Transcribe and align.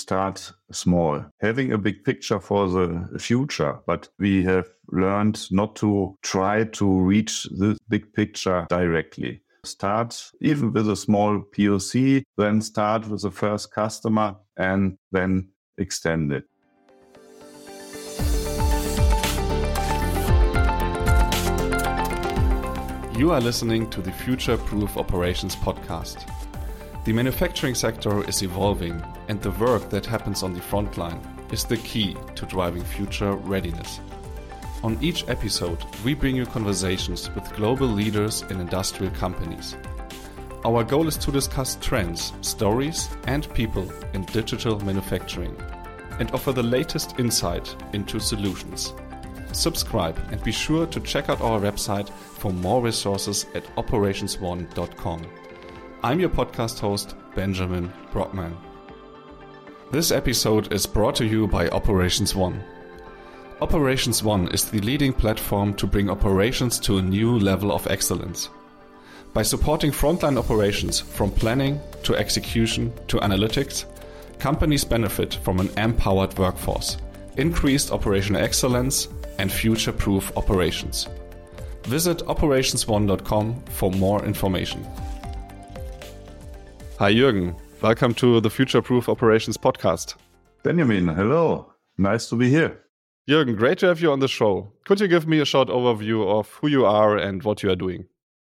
start 0.00 0.52
small, 0.72 1.24
having 1.40 1.72
a 1.72 1.78
big 1.78 2.04
picture 2.04 2.40
for 2.40 2.68
the 2.68 3.18
future. 3.18 3.78
But 3.86 4.08
we 4.18 4.42
have 4.44 4.68
learned 4.90 5.46
not 5.50 5.76
to 5.76 6.16
try 6.22 6.64
to 6.64 7.00
reach 7.00 7.46
this 7.56 7.78
big 7.88 8.12
picture 8.12 8.66
directly. 8.68 9.42
Start 9.64 10.30
even 10.40 10.72
with 10.72 10.88
a 10.88 10.96
small 10.96 11.42
POC, 11.54 12.22
then 12.38 12.62
start 12.62 13.06
with 13.08 13.22
the 13.22 13.30
first 13.30 13.72
customer 13.72 14.36
and 14.56 14.96
then 15.12 15.48
extend 15.76 16.32
it. 16.32 16.44
You 23.18 23.32
are 23.32 23.40
listening 23.40 23.90
to 23.90 24.00
the 24.00 24.12
Future 24.12 24.56
Proof 24.56 24.96
Operations 24.96 25.54
podcast. 25.54 26.39
The 27.04 27.12
manufacturing 27.12 27.74
sector 27.74 28.28
is 28.28 28.42
evolving, 28.42 29.02
and 29.28 29.40
the 29.40 29.52
work 29.52 29.88
that 29.90 30.06
happens 30.06 30.42
on 30.42 30.52
the 30.52 30.60
front 30.60 30.98
line 30.98 31.20
is 31.50 31.64
the 31.64 31.78
key 31.78 32.16
to 32.34 32.46
driving 32.46 32.84
future 32.84 33.32
readiness. 33.32 34.00
On 34.82 34.98
each 35.00 35.28
episode, 35.28 35.78
we 36.04 36.14
bring 36.14 36.36
you 36.36 36.46
conversations 36.46 37.30
with 37.34 37.54
global 37.54 37.86
leaders 37.86 38.42
in 38.50 38.60
industrial 38.60 39.12
companies. 39.14 39.76
Our 40.64 40.84
goal 40.84 41.08
is 41.08 41.16
to 41.18 41.32
discuss 41.32 41.78
trends, 41.80 42.32
stories, 42.42 43.08
and 43.24 43.52
people 43.54 43.90
in 44.12 44.24
digital 44.26 44.78
manufacturing 44.80 45.56
and 46.18 46.30
offer 46.32 46.52
the 46.52 46.62
latest 46.62 47.18
insight 47.18 47.74
into 47.94 48.20
solutions 48.20 48.92
subscribe, 49.52 50.18
and 50.30 50.42
be 50.42 50.52
sure 50.52 50.86
to 50.86 51.00
check 51.00 51.28
out 51.28 51.40
our 51.40 51.60
website 51.60 52.08
for 52.08 52.52
more 52.52 52.82
resources 52.82 53.46
at 53.54 53.64
operationsone.com. 53.76 55.26
I'm 56.02 56.18
your 56.18 56.30
podcast 56.30 56.78
host, 56.78 57.14
Benjamin 57.34 57.92
Brockmann. 58.10 58.56
This 59.90 60.10
episode 60.10 60.72
is 60.72 60.86
brought 60.86 61.14
to 61.16 61.26
you 61.26 61.46
by 61.46 61.68
Operations 61.68 62.34
One. 62.34 62.64
Operations 63.60 64.22
One 64.22 64.48
is 64.48 64.64
the 64.64 64.80
leading 64.80 65.12
platform 65.12 65.74
to 65.74 65.86
bring 65.86 66.08
operations 66.08 66.78
to 66.80 66.96
a 66.96 67.02
new 67.02 67.38
level 67.38 67.70
of 67.70 67.86
excellence. 67.86 68.48
By 69.34 69.42
supporting 69.42 69.90
frontline 69.90 70.38
operations 70.38 71.00
from 71.00 71.30
planning 71.32 71.78
to 72.04 72.16
execution 72.16 72.94
to 73.08 73.18
analytics, 73.18 73.84
companies 74.38 74.84
benefit 74.84 75.34
from 75.34 75.60
an 75.60 75.68
empowered 75.76 76.38
workforce, 76.38 76.96
increased 77.36 77.92
operational 77.92 78.40
excellence, 78.40 79.08
and 79.38 79.52
future 79.52 79.92
proof 79.92 80.34
operations. 80.34 81.08
Visit 81.84 82.20
operationsone.com 82.20 83.62
for 83.66 83.90
more 83.90 84.24
information. 84.24 84.86
Hi, 87.00 87.14
Jürgen. 87.14 87.54
Welcome 87.80 88.12
to 88.16 88.42
the 88.42 88.50
Future 88.50 88.82
Proof 88.82 89.08
Operations 89.08 89.56
podcast. 89.56 90.16
Benjamin, 90.62 91.08
hello. 91.08 91.72
Nice 91.96 92.28
to 92.28 92.36
be 92.36 92.50
here. 92.50 92.84
Jürgen, 93.26 93.56
great 93.56 93.78
to 93.78 93.86
have 93.86 94.02
you 94.02 94.12
on 94.12 94.20
the 94.20 94.28
show. 94.28 94.70
Could 94.84 95.00
you 95.00 95.08
give 95.08 95.26
me 95.26 95.40
a 95.40 95.46
short 95.46 95.68
overview 95.68 96.28
of 96.28 96.50
who 96.60 96.68
you 96.68 96.84
are 96.84 97.16
and 97.16 97.42
what 97.42 97.62
you 97.62 97.70
are 97.70 97.74
doing? 97.74 98.04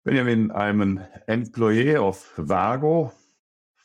Benjamin, 0.05 0.51
I'm 0.55 0.83
an 0.83 1.07
employee 1.27 1.97
of 1.97 2.23
WAGO 2.37 3.15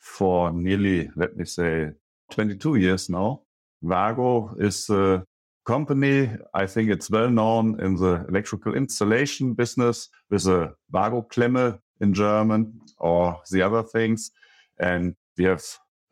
for 0.01 0.51
nearly, 0.51 1.09
let 1.15 1.37
me 1.37 1.45
say, 1.45 1.91
22 2.31 2.75
years 2.75 3.09
now. 3.09 3.43
WAGO 3.81 4.55
is 4.59 4.89
a 4.89 5.23
company. 5.65 6.31
I 6.53 6.65
think 6.65 6.89
it's 6.89 7.09
well 7.09 7.29
known 7.29 7.79
in 7.79 7.95
the 7.95 8.25
electrical 8.27 8.75
installation 8.75 9.53
business 9.53 10.09
with 10.29 10.45
a 10.47 10.73
WAGO 10.91 11.29
Klemme 11.29 11.79
in 12.01 12.13
German 12.13 12.73
or 12.97 13.39
the 13.51 13.61
other 13.61 13.83
things. 13.83 14.31
And 14.79 15.15
we 15.37 15.45
have 15.45 15.63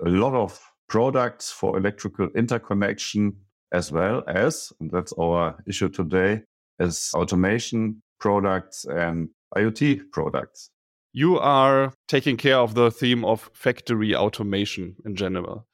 a 0.05 0.09
lot 0.09 0.33
of 0.33 0.59
products 0.87 1.51
for 1.51 1.77
electrical 1.77 2.29
interconnection 2.35 3.37
as 3.73 3.91
well 3.91 4.23
as, 4.27 4.71
and 4.79 4.89
that's 4.91 5.13
our 5.19 5.57
issue 5.67 5.89
today, 5.89 6.41
as 6.79 7.11
automation 7.13 8.01
products 8.19 8.85
and 8.85 9.29
IoT 9.55 10.11
products. 10.11 10.69
You 11.13 11.39
are 11.39 11.93
taking 12.07 12.37
care 12.37 12.57
of 12.57 12.75
the 12.75 12.91
theme 12.91 13.25
of 13.25 13.49
factory 13.53 14.15
automation 14.15 14.95
in 15.05 15.15
general. 15.15 15.67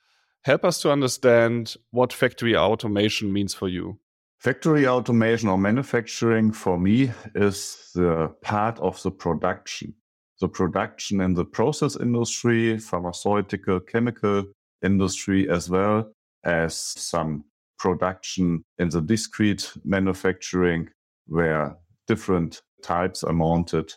Help 0.44 0.66
us 0.66 0.82
to 0.82 0.92
understand 0.92 1.76
what 1.92 2.14
factory 2.14 2.56
automation 2.56 3.32
means 3.32 3.54
for 3.54 3.68
you. 3.68 4.00
Factory 4.40 4.86
automation 4.86 5.50
or 5.50 5.58
manufacturing 5.58 6.52
for 6.52 6.78
me 6.78 7.12
is 7.36 7.92
the 7.96 8.28
part 8.42 8.80
of 8.80 9.02
the 9.04 9.12
production. 9.12 9.94
The 10.44 10.50
production 10.50 11.22
in 11.22 11.36
the 11.36 11.46
process 11.46 11.96
industry, 11.96 12.78
pharmaceutical, 12.78 13.80
chemical 13.80 14.44
industry, 14.84 15.50
as 15.50 15.70
well 15.70 16.12
as 16.44 16.76
some 16.76 17.46
production 17.80 18.66
in 18.78 18.90
the 18.90 19.00
discrete 19.00 19.72
manufacturing 19.86 20.90
where 21.28 21.78
different 22.10 22.62
types 22.82 23.24
are 23.24 23.32
mounted. 23.32 23.94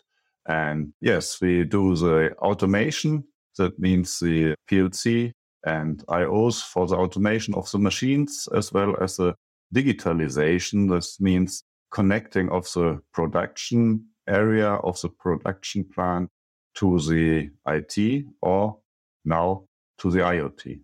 And 0.47 0.93
yes, 1.01 1.41
we 1.41 1.65
do 1.65 1.97
the 1.97 2.31
automation. 2.37 3.25
That 3.57 3.77
means 3.77 4.17
the 4.17 4.55
PLC 4.71 5.33
and 5.65 6.01
IOs 6.07 6.63
for 6.63 6.87
the 6.87 6.95
automation 6.95 7.55
of 7.55 7.69
the 7.69 7.79
machines 7.79 8.47
as 8.55 8.71
well 8.71 8.95
as 9.01 9.17
the 9.17 9.35
digitalization. 9.75 10.89
This 10.89 11.19
means 11.19 11.61
connecting 11.91 12.47
of 12.51 12.71
the 12.71 13.01
production 13.13 14.05
area 14.29 14.69
of 14.69 15.01
the 15.01 15.09
production 15.09 15.83
plant 15.93 16.29
to 16.77 16.99
the 16.99 17.49
IT 17.67 18.25
or 18.41 18.77
now 19.25 19.63
to 19.99 20.11
the 20.11 20.19
IoT. 20.19 20.79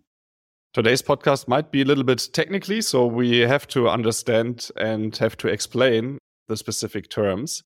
Today's 0.72 1.02
podcast 1.02 1.46
might 1.46 1.70
be 1.70 1.82
a 1.82 1.84
little 1.84 2.02
bit 2.02 2.28
technically, 2.32 2.80
so 2.80 3.06
we 3.06 3.38
have 3.40 3.68
to 3.68 3.88
understand 3.88 4.70
and 4.76 5.16
have 5.18 5.36
to 5.36 5.48
explain 5.48 6.18
the 6.48 6.56
specific 6.56 7.08
terms. 7.08 7.62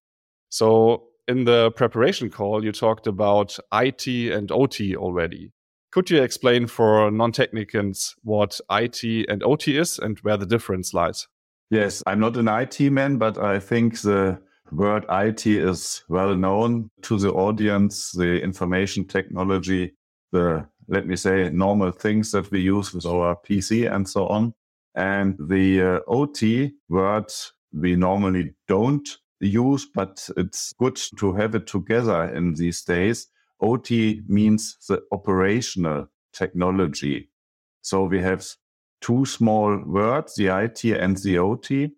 So, 0.51 1.05
in 1.27 1.45
the 1.45 1.71
preparation 1.71 2.31
call, 2.31 2.65
you 2.65 2.73
talked 2.73 3.07
about 3.07 3.59
IT 3.73 4.07
and 4.07 4.53
OT 4.53 4.95
already. 4.95 5.53
Could 5.91 6.11
you 6.11 6.23
explain 6.23 6.67
for 6.67 7.11
non 7.11 7.33
technicians 7.33 8.15
what 8.23 8.61
IT 8.71 9.03
and 9.29 9.43
OT 9.43 9.79
is 9.79 9.99
and 9.99 10.19
where 10.21 10.37
the 10.37 10.47
difference 10.47 10.93
lies? 10.93 11.27
Yes, 11.71 12.03
I'm 12.07 12.21
not 12.21 12.37
an 12.37 12.49
IT 12.49 12.81
man, 12.91 13.17
but 13.17 13.39
I 13.39 13.59
think 13.59 14.01
the 14.01 14.39
word 14.73 15.05
IT 15.11 15.47
is 15.47 16.03
well 16.09 16.35
known 16.35 16.91
to 17.03 17.19
the 17.19 17.33
audience, 17.33 18.13
the 18.13 18.41
information 18.43 19.05
technology, 19.07 19.95
the, 20.33 20.67
let 20.89 21.07
me 21.07 21.17
say, 21.17 21.51
normal 21.51 21.91
things 21.91 22.33
that 22.33 22.51
we 22.51 22.61
use 22.61 22.93
with 22.93 23.07
our 23.07 23.37
PC 23.37 23.93
and 23.93 24.09
so 24.09 24.27
on. 24.29 24.55
And 24.95 25.37
the 25.49 25.83
uh, 25.83 26.01
OT 26.09 26.73
word 26.89 27.33
we 27.73 27.97
normally 27.97 28.55
don't 28.67 29.09
use, 29.41 29.87
but 29.95 30.29
it's 30.37 30.73
good 30.79 30.97
to 31.19 31.33
have 31.35 31.55
it 31.55 31.67
together 31.67 32.25
in 32.35 32.55
these 32.55 32.83
days 32.83 33.29
OT 33.61 34.23
means 34.29 34.77
the 34.89 35.03
operational 35.13 36.09
technology. 36.33 37.31
So 37.83 38.05
we 38.05 38.21
have 38.23 38.47
two 39.01 39.25
small 39.25 39.79
words, 39.85 40.35
the 40.37 40.49
IT 40.49 40.85
and 40.85 41.17
the 41.17 41.39
OT. 41.39 41.91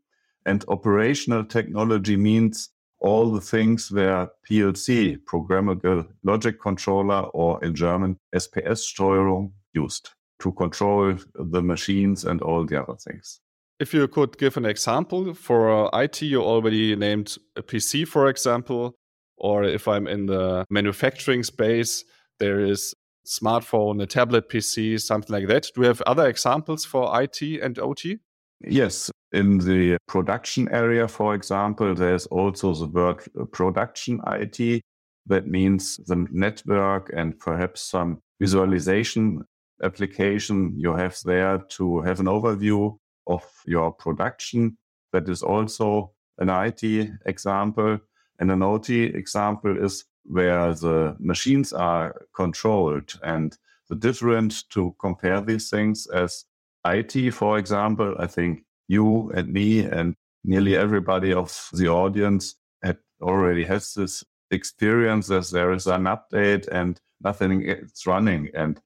And 0.46 0.64
operational 0.68 1.44
technology 1.44 2.16
means 2.16 2.70
all 3.00 3.30
the 3.30 3.40
things 3.40 3.90
where 3.90 4.28
PLC, 4.48 5.18
programmable 5.18 6.06
logic 6.22 6.60
controller, 6.60 7.22
or 7.32 7.62
in 7.64 7.74
German, 7.74 8.16
SPS-Steuerung, 8.34 9.52
used 9.72 10.10
to 10.40 10.52
control 10.52 11.16
the 11.34 11.62
machines 11.62 12.24
and 12.24 12.42
all 12.42 12.64
the 12.64 12.82
other 12.82 12.96
things. 12.96 13.40
If 13.78 13.94
you 13.94 14.06
could 14.08 14.36
give 14.38 14.56
an 14.56 14.66
example 14.66 15.32
for 15.34 15.88
IT, 15.94 16.22
you 16.22 16.42
already 16.42 16.96
named 16.96 17.36
a 17.56 17.62
PC, 17.62 18.06
for 18.06 18.28
example 18.28 18.94
or 19.40 19.64
if 19.64 19.88
I'm 19.88 20.06
in 20.06 20.26
the 20.26 20.64
manufacturing 20.70 21.42
space, 21.42 22.04
there 22.38 22.60
is 22.60 22.94
smartphone, 23.26 24.02
a 24.02 24.06
tablet 24.06 24.48
PC, 24.48 25.00
something 25.00 25.32
like 25.32 25.48
that. 25.48 25.68
Do 25.74 25.80
we 25.80 25.86
have 25.86 26.02
other 26.02 26.28
examples 26.28 26.84
for 26.84 27.20
IT 27.20 27.42
and 27.42 27.78
OT? 27.78 28.18
Yes. 28.60 29.10
In 29.32 29.58
the 29.58 29.96
production 30.08 30.68
area, 30.70 31.06
for 31.06 31.34
example, 31.34 31.94
there's 31.94 32.26
also 32.26 32.74
the 32.74 32.86
word 32.86 33.22
production 33.52 34.20
IT. 34.26 34.82
That 35.26 35.46
means 35.46 35.98
the 36.06 36.26
network 36.32 37.12
and 37.14 37.38
perhaps 37.38 37.82
some 37.82 38.20
visualization 38.40 39.44
application 39.82 40.72
you 40.76 40.94
have 40.94 41.16
there 41.24 41.58
to 41.58 42.00
have 42.02 42.18
an 42.20 42.26
overview 42.26 42.96
of 43.26 43.44
your 43.66 43.92
production. 43.92 44.76
That 45.12 45.28
is 45.28 45.42
also 45.42 46.12
an 46.38 46.48
IT 46.48 47.10
example. 47.26 47.98
And 48.40 48.50
an 48.50 48.62
OT 48.62 49.04
example 49.04 49.76
is 49.84 50.04
where 50.24 50.74
the 50.74 51.16
machines 51.20 51.72
are 51.72 52.26
controlled 52.34 53.18
and 53.22 53.56
the 53.88 53.96
different 53.96 54.68
to 54.70 54.94
compare 55.00 55.40
these 55.40 55.70
things 55.70 56.06
as 56.08 56.44
IT, 56.86 57.32
for 57.32 57.58
example, 57.58 58.14
I 58.18 58.26
think 58.26 58.64
you 58.90 59.30
and 59.36 59.52
me 59.52 59.80
and 59.80 60.16
nearly 60.42 60.76
everybody 60.76 61.32
of 61.32 61.68
the 61.72 61.86
audience 61.86 62.56
had 62.82 62.98
already 63.22 63.64
has 63.64 63.94
this 63.94 64.24
experience 64.50 65.30
as 65.30 65.52
there 65.52 65.72
is 65.72 65.86
an 65.86 66.04
update 66.04 66.66
and 66.72 67.00
nothing 67.22 67.62
is 67.62 68.04
running. 68.04 68.48
And 68.52 68.80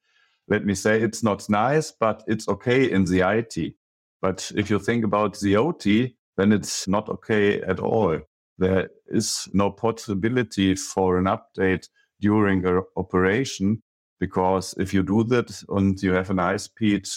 let 0.46 0.66
me 0.66 0.74
say, 0.74 1.00
it's 1.00 1.22
not 1.22 1.48
nice, 1.48 1.90
but 1.90 2.22
it's 2.26 2.48
okay 2.48 2.90
in 2.90 3.06
the 3.06 3.20
IT. 3.20 3.74
But 4.20 4.52
if 4.54 4.68
you 4.68 4.78
think 4.78 5.04
about 5.04 5.40
the 5.40 5.56
OT, 5.56 6.14
then 6.36 6.52
it's 6.52 6.86
not 6.86 7.08
okay 7.08 7.62
at 7.62 7.80
all. 7.80 8.18
There 8.58 8.90
is 9.06 9.48
no 9.54 9.70
possibility 9.70 10.74
for 10.74 11.16
an 11.16 11.24
update 11.24 11.88
during 12.20 12.66
an 12.66 12.82
operation 12.98 13.82
because 14.20 14.74
if 14.76 14.92
you 14.92 15.02
do 15.02 15.24
that 15.24 15.62
and 15.70 16.00
you 16.02 16.12
have 16.12 16.28
an 16.28 16.38
high 16.38 16.58
speed 16.58 17.08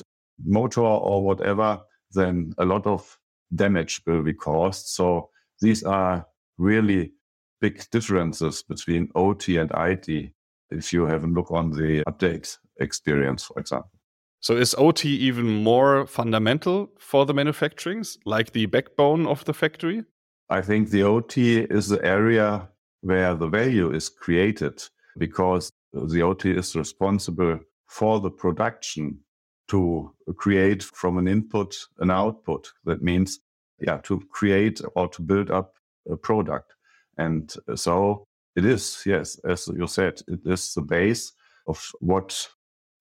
motor 0.45 0.81
or 0.81 1.21
whatever, 1.21 1.81
then 2.11 2.53
a 2.57 2.65
lot 2.65 2.85
of 2.85 3.17
damage 3.55 4.01
will 4.05 4.23
be 4.23 4.33
caused. 4.33 4.87
So 4.87 5.29
these 5.61 5.83
are 5.83 6.25
really 6.57 7.13
big 7.61 7.89
differences 7.91 8.63
between 8.63 9.09
OT 9.15 9.57
and 9.57 9.71
IT 9.75 10.31
if 10.69 10.91
you 10.93 11.05
have 11.05 11.23
a 11.23 11.27
look 11.27 11.51
on 11.51 11.71
the 11.71 12.03
update 12.07 12.57
experience, 12.79 13.45
for 13.45 13.59
example. 13.59 13.91
So 14.39 14.55
is 14.55 14.75
OT 14.77 15.09
even 15.09 15.63
more 15.63 16.05
fundamental 16.05 16.89
for 16.99 17.25
the 17.25 17.33
manufacturings, 17.33 18.17
like 18.25 18.51
the 18.51 18.65
backbone 18.67 19.25
of 19.25 19.43
the 19.45 19.53
factory? 19.53 20.03
I 20.49 20.61
think 20.61 20.89
the 20.89 21.03
OT 21.03 21.59
is 21.59 21.89
the 21.89 22.03
area 22.05 22.69
where 23.01 23.33
the 23.33 23.47
value 23.47 23.91
is 23.91 24.09
created 24.09 24.81
because 25.17 25.71
the 25.93 26.21
OT 26.21 26.51
is 26.51 26.75
responsible 26.75 27.59
for 27.87 28.19
the 28.19 28.29
production 28.29 29.19
to 29.67 30.13
create 30.35 30.83
from 30.83 31.17
an 31.17 31.27
input 31.27 31.75
an 31.99 32.11
output. 32.11 32.71
That 32.85 33.01
means, 33.01 33.39
yeah, 33.79 33.97
to 34.03 34.21
create 34.31 34.81
or 34.95 35.07
to 35.09 35.21
build 35.21 35.51
up 35.51 35.75
a 36.09 36.15
product. 36.15 36.73
And 37.17 37.53
uh, 37.67 37.75
so 37.75 38.25
it 38.55 38.65
is, 38.65 39.03
yes, 39.05 39.39
as 39.47 39.67
you 39.67 39.87
said, 39.87 40.21
it 40.27 40.39
is 40.45 40.73
the 40.73 40.81
base 40.81 41.31
of 41.67 41.91
what 41.99 42.47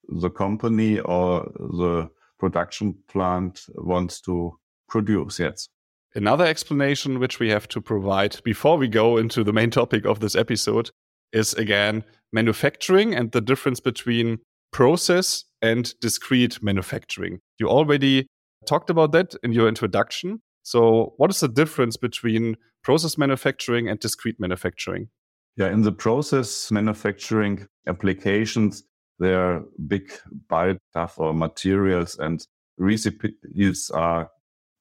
the 0.08 0.30
company 0.30 1.00
or 1.00 1.50
the 1.56 2.08
production 2.38 2.94
plant 3.08 3.62
wants 3.74 4.20
to 4.22 4.58
produce. 4.88 5.38
Yes. 5.38 5.68
Another 6.14 6.46
explanation 6.46 7.18
which 7.18 7.38
we 7.40 7.50
have 7.50 7.68
to 7.68 7.80
provide 7.80 8.40
before 8.44 8.78
we 8.78 8.88
go 8.88 9.18
into 9.18 9.44
the 9.44 9.52
main 9.52 9.70
topic 9.70 10.06
of 10.06 10.20
this 10.20 10.34
episode 10.34 10.90
is 11.32 11.52
again 11.54 12.04
manufacturing 12.32 13.14
and 13.14 13.32
the 13.32 13.40
difference 13.40 13.80
between 13.80 14.38
process 14.72 15.44
and 15.62 15.92
discrete 16.00 16.62
manufacturing. 16.62 17.40
You 17.58 17.68
already 17.68 18.26
talked 18.66 18.90
about 18.90 19.12
that 19.12 19.34
in 19.42 19.52
your 19.52 19.68
introduction. 19.68 20.40
So, 20.62 21.14
what 21.16 21.30
is 21.30 21.40
the 21.40 21.48
difference 21.48 21.96
between 21.96 22.56
process 22.82 23.16
manufacturing 23.16 23.88
and 23.88 23.98
discrete 24.00 24.40
manufacturing? 24.40 25.08
Yeah, 25.56 25.68
in 25.68 25.82
the 25.82 25.92
process 25.92 26.70
manufacturing 26.70 27.66
applications, 27.86 28.82
there 29.18 29.40
are 29.40 29.64
big 29.86 30.12
bulk 30.48 30.78
stuff 30.90 31.18
or 31.18 31.32
materials 31.32 32.18
and 32.18 32.46
recipes 32.78 33.90
are 33.94 34.30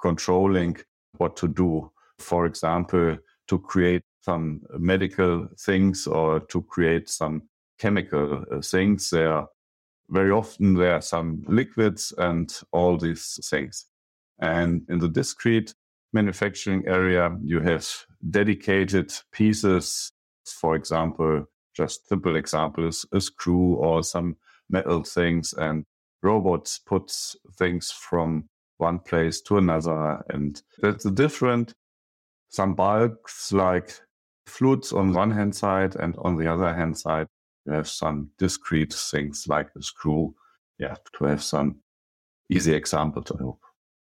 controlling 0.01 0.77
what 1.17 1.37
to 1.37 1.47
do. 1.47 1.91
For 2.19 2.45
example, 2.45 3.17
to 3.47 3.59
create 3.59 4.01
some 4.21 4.61
medical 4.77 5.47
things 5.59 6.07
or 6.07 6.39
to 6.39 6.61
create 6.63 7.09
some 7.09 7.43
chemical 7.79 8.43
uh, 8.51 8.61
things. 8.61 9.09
There 9.09 9.45
very 10.09 10.31
often 10.31 10.75
there 10.75 10.93
are 10.93 11.01
some 11.01 11.43
liquids 11.47 12.13
and 12.17 12.53
all 12.71 12.97
these 12.97 13.39
things. 13.49 13.85
And 14.39 14.83
in 14.89 14.99
the 14.99 15.09
discrete 15.09 15.73
manufacturing 16.13 16.83
area, 16.87 17.35
you 17.43 17.59
have 17.61 17.87
dedicated 18.29 19.13
pieces. 19.31 20.11
For 20.45 20.75
example, 20.75 21.45
just 21.75 22.07
simple 22.07 22.35
examples, 22.35 23.05
a 23.11 23.19
screw 23.19 23.75
or 23.75 24.03
some 24.03 24.37
metal 24.69 25.03
things 25.03 25.53
and 25.53 25.85
robots 26.21 26.79
puts 26.79 27.35
things 27.57 27.91
from 27.91 28.47
one 28.77 28.99
place 28.99 29.41
to 29.41 29.57
another. 29.57 30.23
And 30.29 30.61
that's 30.79 31.05
a 31.05 31.11
different, 31.11 31.73
some 32.49 32.75
bulks 32.75 33.51
like 33.51 33.99
flutes 34.47 34.93
on 34.93 35.13
one 35.13 35.31
hand 35.31 35.55
side 35.55 35.95
and 35.95 36.15
on 36.19 36.35
the 36.35 36.51
other 36.51 36.73
hand 36.73 36.97
side, 36.97 37.27
you 37.65 37.73
have 37.73 37.87
some 37.87 38.29
discrete 38.37 38.93
things 38.93 39.47
like 39.47 39.69
a 39.77 39.81
screw. 39.81 40.35
Yeah, 40.77 40.95
to 41.17 41.25
have 41.25 41.41
some 41.41 41.77
easy 42.49 42.73
example 42.73 43.23
to 43.23 43.37
help. 43.37 43.61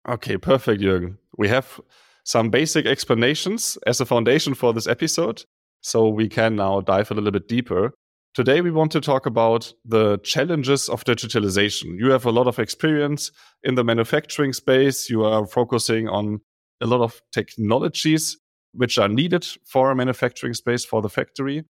Okay, 0.07 0.37
perfect, 0.37 0.81
Jürgen. 0.81 1.17
We 1.37 1.47
have 1.49 1.79
some 2.23 2.49
basic 2.49 2.85
explanations 2.85 3.77
as 3.85 4.01
a 4.01 4.05
foundation 4.05 4.53
for 4.53 4.73
this 4.73 4.87
episode. 4.87 5.43
So 5.81 6.07
we 6.07 6.27
can 6.27 6.55
now 6.55 6.81
dive 6.81 7.11
a 7.11 7.13
little 7.13 7.31
bit 7.31 7.47
deeper. 7.47 7.93
Today, 8.33 8.61
we 8.61 8.71
want 8.71 8.91
to 8.93 9.01
talk 9.01 9.25
about 9.25 9.71
the 9.85 10.17
challenges 10.17 10.89
of 10.89 11.03
digitalization. 11.05 11.97
You 11.97 12.11
have 12.11 12.25
a 12.25 12.31
lot 12.31 12.47
of 12.47 12.59
experience 12.59 13.31
in 13.63 13.75
the 13.75 13.83
manufacturing 13.83 14.51
space. 14.51 15.09
You 15.09 15.23
are 15.23 15.45
focusing 15.45 16.09
on 16.09 16.41
a 16.81 16.87
lot 16.87 17.01
of 17.01 17.21
technologies 17.31 18.37
which 18.73 18.97
are 18.97 19.07
needed 19.07 19.47
for 19.65 19.91
a 19.91 19.95
manufacturing 19.95 20.53
space 20.53 20.83
for 20.83 21.01
the 21.01 21.09
factory. 21.09 21.63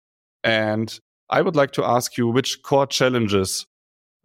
And 0.45 1.01
I 1.31 1.43
would 1.43 1.57
like 1.57 1.73
to 1.73 1.85
ask 1.85 2.17
you 2.17 2.29
which 2.29 2.63
core 2.63 2.87
challenges 2.87 3.67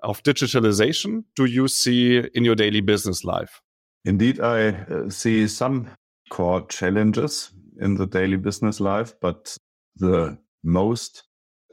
of 0.04 0.22
digitalization 0.24 1.24
do 1.36 1.46
you 1.46 1.68
see 1.68 2.24
in 2.34 2.44
your 2.44 2.56
daily 2.56 2.82
business 2.82 3.24
life? 3.24 3.62
Indeed, 4.06 4.40
I 4.40 4.70
uh, 4.70 5.10
see 5.10 5.48
some 5.48 5.90
core 6.30 6.66
challenges 6.68 7.52
in 7.80 7.96
the 7.96 8.08
daily 8.08 8.38
business 8.38 8.80
life, 8.80 9.14
but 9.22 9.58
the 9.96 10.38
most 10.64 11.24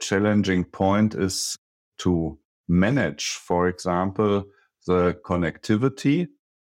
challenging 0.01 0.63
point 0.63 1.15
is 1.15 1.55
to 1.99 2.37
manage, 2.67 3.31
for 3.31 3.67
example, 3.67 4.45
the 4.87 5.17
connectivity 5.25 6.27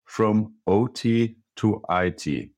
from 0.04 0.54
OT 0.66 1.36
to 1.56 1.82
IT. 1.90 2.50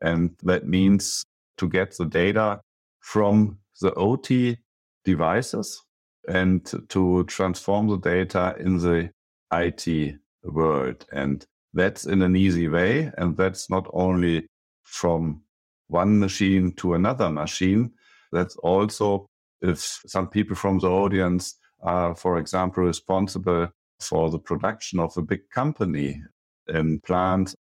And 0.00 0.30
that 0.42 0.66
means 0.66 1.24
to 1.58 1.68
get 1.68 1.96
the 1.96 2.06
data 2.06 2.60
from 3.00 3.58
the 3.80 3.92
OT 3.94 4.56
devices 5.04 5.82
and 6.28 6.72
to 6.88 7.24
transform 7.24 7.88
the 7.88 7.98
data 7.98 8.54
in 8.58 8.78
the 8.78 9.10
IT 9.52 10.16
world. 10.44 11.06
And 11.12 11.44
that's 11.72 12.06
in 12.06 12.22
an 12.22 12.36
easy 12.36 12.68
way. 12.68 13.10
And 13.16 13.36
that's 13.36 13.70
not 13.70 13.86
only 13.92 14.46
from 14.82 15.42
one 15.88 16.18
machine 16.18 16.72
to 16.76 16.94
another 16.94 17.30
machine. 17.30 17.92
That's 18.32 18.56
also 18.56 19.26
if 19.60 20.00
some 20.06 20.28
people 20.28 20.56
from 20.56 20.78
the 20.78 20.88
audience 20.88 21.56
are, 21.82 22.14
for 22.14 22.38
example, 22.38 22.84
responsible 22.84 23.68
for 24.00 24.30
the 24.30 24.38
production 24.38 24.98
of 24.98 25.16
a 25.16 25.22
big 25.22 25.48
company 25.50 26.22
in 26.68 27.00
plants 27.00 27.54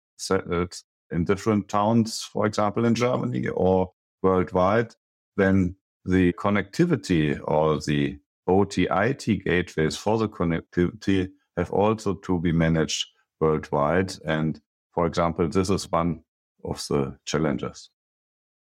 in 1.12 1.26
different 1.26 1.68
towns, 1.68 2.22
for 2.22 2.46
example, 2.46 2.86
in 2.86 2.94
Germany 2.96 3.48
or 3.48 3.92
worldwide, 4.22 4.94
then 5.38 5.76
the 6.06 6.34
connectivity 6.34 7.40
or 7.44 7.80
the 7.80 8.20
OT/IT 8.48 9.44
gateways 9.46 9.96
for 9.96 10.18
the 10.18 10.28
connectivity 10.28 11.30
have 11.58 11.72
also 11.72 12.16
to 12.16 12.40
be 12.40 12.52
managed 12.52 13.08
worldwide. 13.40 14.14
And 14.26 14.60
for 14.94 15.06
example, 15.06 15.48
this 15.48 15.70
is 15.70 15.92
one 15.92 16.22
of 16.64 16.86
the 16.90 17.18
challenges. 17.26 17.90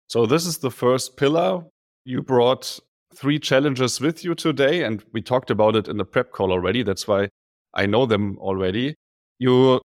So, 0.07 0.25
this 0.25 0.45
is 0.45 0.59
the 0.59 0.71
first 0.71 1.17
pillar. 1.17 1.63
You 2.05 2.21
brought 2.21 2.79
three 3.15 3.39
challenges 3.39 3.99
with 3.99 4.23
you 4.23 4.35
today, 4.35 4.83
and 4.83 5.03
we 5.13 5.21
talked 5.21 5.51
about 5.51 5.75
it 5.75 5.87
in 5.87 5.97
the 5.97 6.05
prep 6.05 6.31
call 6.31 6.51
already. 6.51 6.83
That's 6.83 7.07
why 7.07 7.29
I 7.73 7.85
know 7.85 8.05
them 8.05 8.37
already. 8.39 8.95
You 9.37 9.81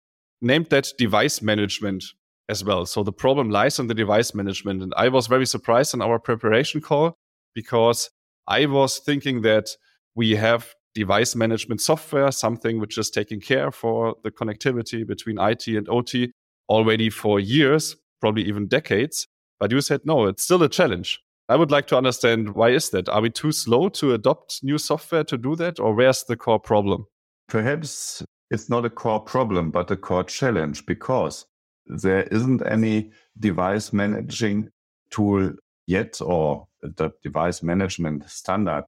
named 0.41 0.67
that 0.69 0.91
device 0.97 1.41
management 1.41 2.03
as 2.47 2.63
well. 2.63 2.85
So, 2.85 3.03
the 3.03 3.13
problem 3.13 3.49
lies 3.49 3.79
in 3.79 3.87
the 3.87 3.93
device 3.93 4.33
management. 4.33 4.81
And 4.81 4.93
I 4.97 5.09
was 5.09 5.27
very 5.27 5.45
surprised 5.45 5.93
in 5.93 6.01
our 6.01 6.19
preparation 6.19 6.81
call 6.81 7.15
because 7.53 8.09
I 8.47 8.65
was 8.65 8.99
thinking 8.99 9.41
that 9.43 9.69
we 10.15 10.35
have 10.35 10.73
device 10.95 11.35
management 11.35 11.81
software, 11.81 12.31
something 12.31 12.79
which 12.79 12.97
is 12.97 13.09
taking 13.09 13.39
care 13.39 13.71
for 13.71 14.15
the 14.23 14.31
connectivity 14.31 15.05
between 15.05 15.39
IT 15.39 15.67
and 15.67 15.87
OT 15.89 16.31
already 16.67 17.09
for 17.09 17.39
years, 17.39 17.95
probably 18.21 18.43
even 18.43 18.67
decades. 18.67 19.27
But 19.59 19.71
you 19.71 19.81
said 19.81 20.01
no, 20.05 20.25
it's 20.25 20.43
still 20.43 20.63
a 20.63 20.69
challenge. 20.69 21.19
I 21.47 21.55
would 21.55 21.71
like 21.71 21.87
to 21.87 21.97
understand 21.97 22.53
why 22.53 22.69
is 22.69 22.91
that? 22.91 23.09
Are 23.09 23.21
we 23.21 23.31
too 23.31 23.51
slow 23.51 23.89
to 23.89 24.13
adopt 24.13 24.63
new 24.63 24.77
software 24.77 25.23
to 25.25 25.37
do 25.37 25.55
that, 25.55 25.79
or 25.79 25.95
where's 25.95 26.23
the 26.23 26.37
core 26.37 26.59
problem? 26.59 27.05
Perhaps 27.47 28.23
it's 28.51 28.69
not 28.69 28.85
a 28.85 28.89
core 28.89 29.19
problem, 29.19 29.71
but 29.71 29.89
a 29.89 29.97
core 29.97 30.23
challenge 30.23 30.85
because 30.85 31.45
there 31.87 32.23
isn't 32.23 32.61
any 32.67 33.11
device 33.39 33.91
managing 33.91 34.69
tool 35.09 35.51
yet 35.89 36.21
or 36.21 36.67
the 36.81 37.11
device 37.23 37.63
management 37.63 38.29
standard 38.29 38.83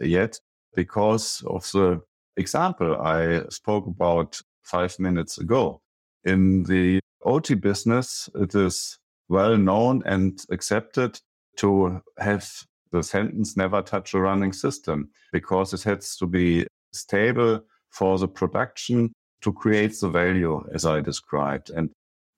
yet 0.00 0.38
because 0.76 1.42
of 1.46 1.62
the 1.72 2.00
example 2.36 3.00
I 3.00 3.42
spoke 3.48 3.86
about 3.86 4.40
five 4.62 4.98
minutes 4.98 5.38
ago. 5.38 5.80
In 6.24 6.64
the 6.64 7.00
OT 7.24 7.54
business, 7.54 8.28
it 8.34 8.54
is 8.54 8.98
well 9.28 9.56
known 9.56 10.02
and 10.04 10.44
accepted 10.50 11.18
to 11.56 12.02
have 12.18 12.46
the 12.90 13.02
sentence 13.02 13.56
never 13.56 13.80
touch 13.80 14.12
a 14.12 14.20
running 14.20 14.52
system 14.52 15.08
because 15.32 15.72
it 15.72 15.82
has 15.84 16.16
to 16.18 16.26
be 16.26 16.66
stable 16.92 17.62
for 17.88 18.18
the 18.18 18.28
production 18.28 19.12
to 19.40 19.52
create 19.52 19.98
the 20.00 20.08
value 20.10 20.62
as 20.74 20.84
I 20.84 21.00
described 21.00 21.70
and 21.70 21.90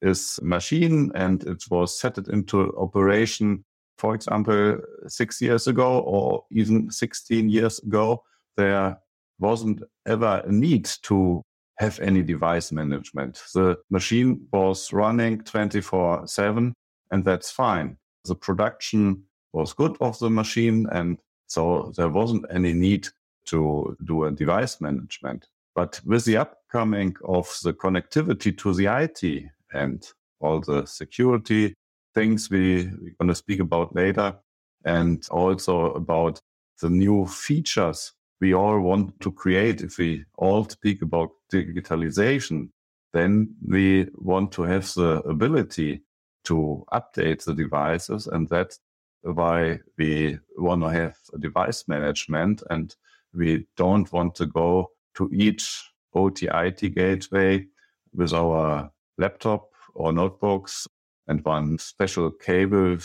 is 0.02 0.38
machine 0.42 1.10
and 1.14 1.42
it 1.44 1.64
was 1.70 1.98
set 1.98 2.18
it 2.18 2.28
into 2.28 2.72
operation, 2.76 3.64
for 3.98 4.14
example, 4.14 4.78
six 5.06 5.40
years 5.40 5.66
ago 5.66 6.00
or 6.00 6.44
even 6.50 6.90
16 6.90 7.48
years 7.48 7.78
ago, 7.80 8.22
there 8.56 8.98
wasn't 9.38 9.82
ever 10.06 10.42
a 10.44 10.50
need 10.52 10.88
to 11.02 11.42
have 11.78 11.98
any 12.00 12.22
device 12.22 12.70
management. 12.70 13.42
The 13.52 13.76
machine 13.90 14.46
was 14.52 14.92
running 14.92 15.42
24 15.42 16.26
seven 16.26 16.74
and 17.10 17.24
that's 17.24 17.50
fine. 17.50 17.96
The 18.24 18.34
production 18.34 19.24
was 19.52 19.72
good 19.72 19.96
of 20.00 20.18
the 20.18 20.30
machine. 20.30 20.86
And 20.90 21.18
so 21.46 21.92
there 21.96 22.08
wasn't 22.08 22.46
any 22.50 22.72
need 22.72 23.08
to 23.46 23.96
do 24.04 24.24
a 24.24 24.30
device 24.30 24.80
management. 24.80 25.46
But 25.74 26.00
with 26.04 26.24
the 26.24 26.38
upcoming 26.38 27.14
of 27.24 27.56
the 27.62 27.72
connectivity 27.72 28.56
to 28.58 28.74
the 28.74 28.86
IT 28.86 29.44
and 29.72 30.06
all 30.40 30.60
the 30.60 30.86
security 30.86 31.74
things 32.14 32.50
we, 32.50 32.86
we're 33.00 33.14
going 33.18 33.28
to 33.28 33.34
speak 33.34 33.60
about 33.60 33.94
later, 33.94 34.36
and 34.84 35.26
also 35.30 35.92
about 35.92 36.40
the 36.80 36.90
new 36.90 37.26
features 37.26 38.12
we 38.40 38.54
all 38.54 38.80
want 38.80 39.18
to 39.20 39.32
create. 39.32 39.80
If 39.80 39.98
we 39.98 40.24
all 40.36 40.68
speak 40.68 41.02
about 41.02 41.30
digitalization, 41.52 42.68
then 43.12 43.54
we 43.66 44.08
want 44.14 44.52
to 44.52 44.62
have 44.62 44.92
the 44.94 45.22
ability 45.26 46.02
to 46.44 46.84
update 46.92 47.44
the 47.44 47.54
devices. 47.54 48.26
And 48.26 48.48
that's 48.48 48.80
why 49.22 49.80
we 49.96 50.38
want 50.58 50.82
to 50.82 50.88
have 50.88 51.16
device 51.40 51.88
management 51.88 52.62
and 52.70 52.94
we 53.32 53.66
don't 53.76 54.12
want 54.12 54.34
to 54.36 54.46
go 54.46 54.90
to 55.14 55.30
each 55.32 55.90
OT/IT 56.14 56.94
gateway 56.94 57.66
with 58.12 58.32
our 58.32 58.90
laptop 59.16 59.70
or 59.94 60.12
notebooks 60.12 60.86
and 61.26 61.44
one 61.44 61.78
special 61.78 62.30
cable 62.30 62.98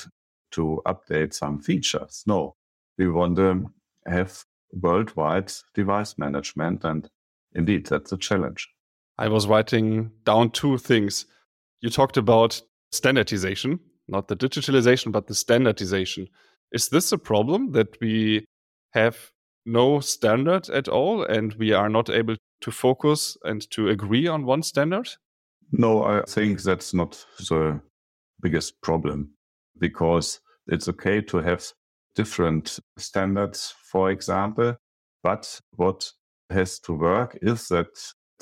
to 0.51 0.81
update 0.85 1.33
some 1.33 1.59
features. 1.59 2.23
No, 2.25 2.55
we 2.97 3.09
want 3.09 3.37
to 3.37 3.65
have 4.05 4.43
worldwide 4.73 5.51
device 5.73 6.17
management. 6.17 6.83
And 6.83 7.07
indeed, 7.53 7.87
that's 7.87 8.11
a 8.11 8.17
challenge. 8.17 8.67
I 9.17 9.27
was 9.27 9.47
writing 9.47 10.11
down 10.23 10.51
two 10.51 10.77
things. 10.77 11.25
You 11.81 11.89
talked 11.89 12.17
about 12.17 12.61
standardization, 12.91 13.79
not 14.07 14.27
the 14.27 14.35
digitalization, 14.35 15.11
but 15.11 15.27
the 15.27 15.35
standardization. 15.35 16.27
Is 16.71 16.89
this 16.89 17.11
a 17.11 17.17
problem 17.17 17.71
that 17.71 17.99
we 17.99 18.45
have 18.91 19.31
no 19.65 19.99
standard 19.99 20.69
at 20.69 20.87
all 20.87 21.23
and 21.23 21.53
we 21.55 21.73
are 21.73 21.89
not 21.89 22.09
able 22.09 22.35
to 22.61 22.71
focus 22.71 23.37
and 23.43 23.69
to 23.71 23.89
agree 23.89 24.27
on 24.27 24.45
one 24.45 24.63
standard? 24.63 25.09
No, 25.71 26.03
I 26.03 26.23
think 26.27 26.61
that's 26.63 26.93
not 26.93 27.25
the 27.37 27.81
biggest 28.41 28.81
problem 28.81 29.31
because 29.79 30.39
it's 30.67 30.87
okay 30.87 31.21
to 31.21 31.37
have 31.37 31.65
different 32.15 32.79
standards, 32.97 33.73
for 33.91 34.11
example. 34.11 34.75
But 35.23 35.59
what 35.75 36.11
has 36.49 36.79
to 36.79 36.93
work 36.93 37.37
is 37.41 37.67
that 37.69 37.87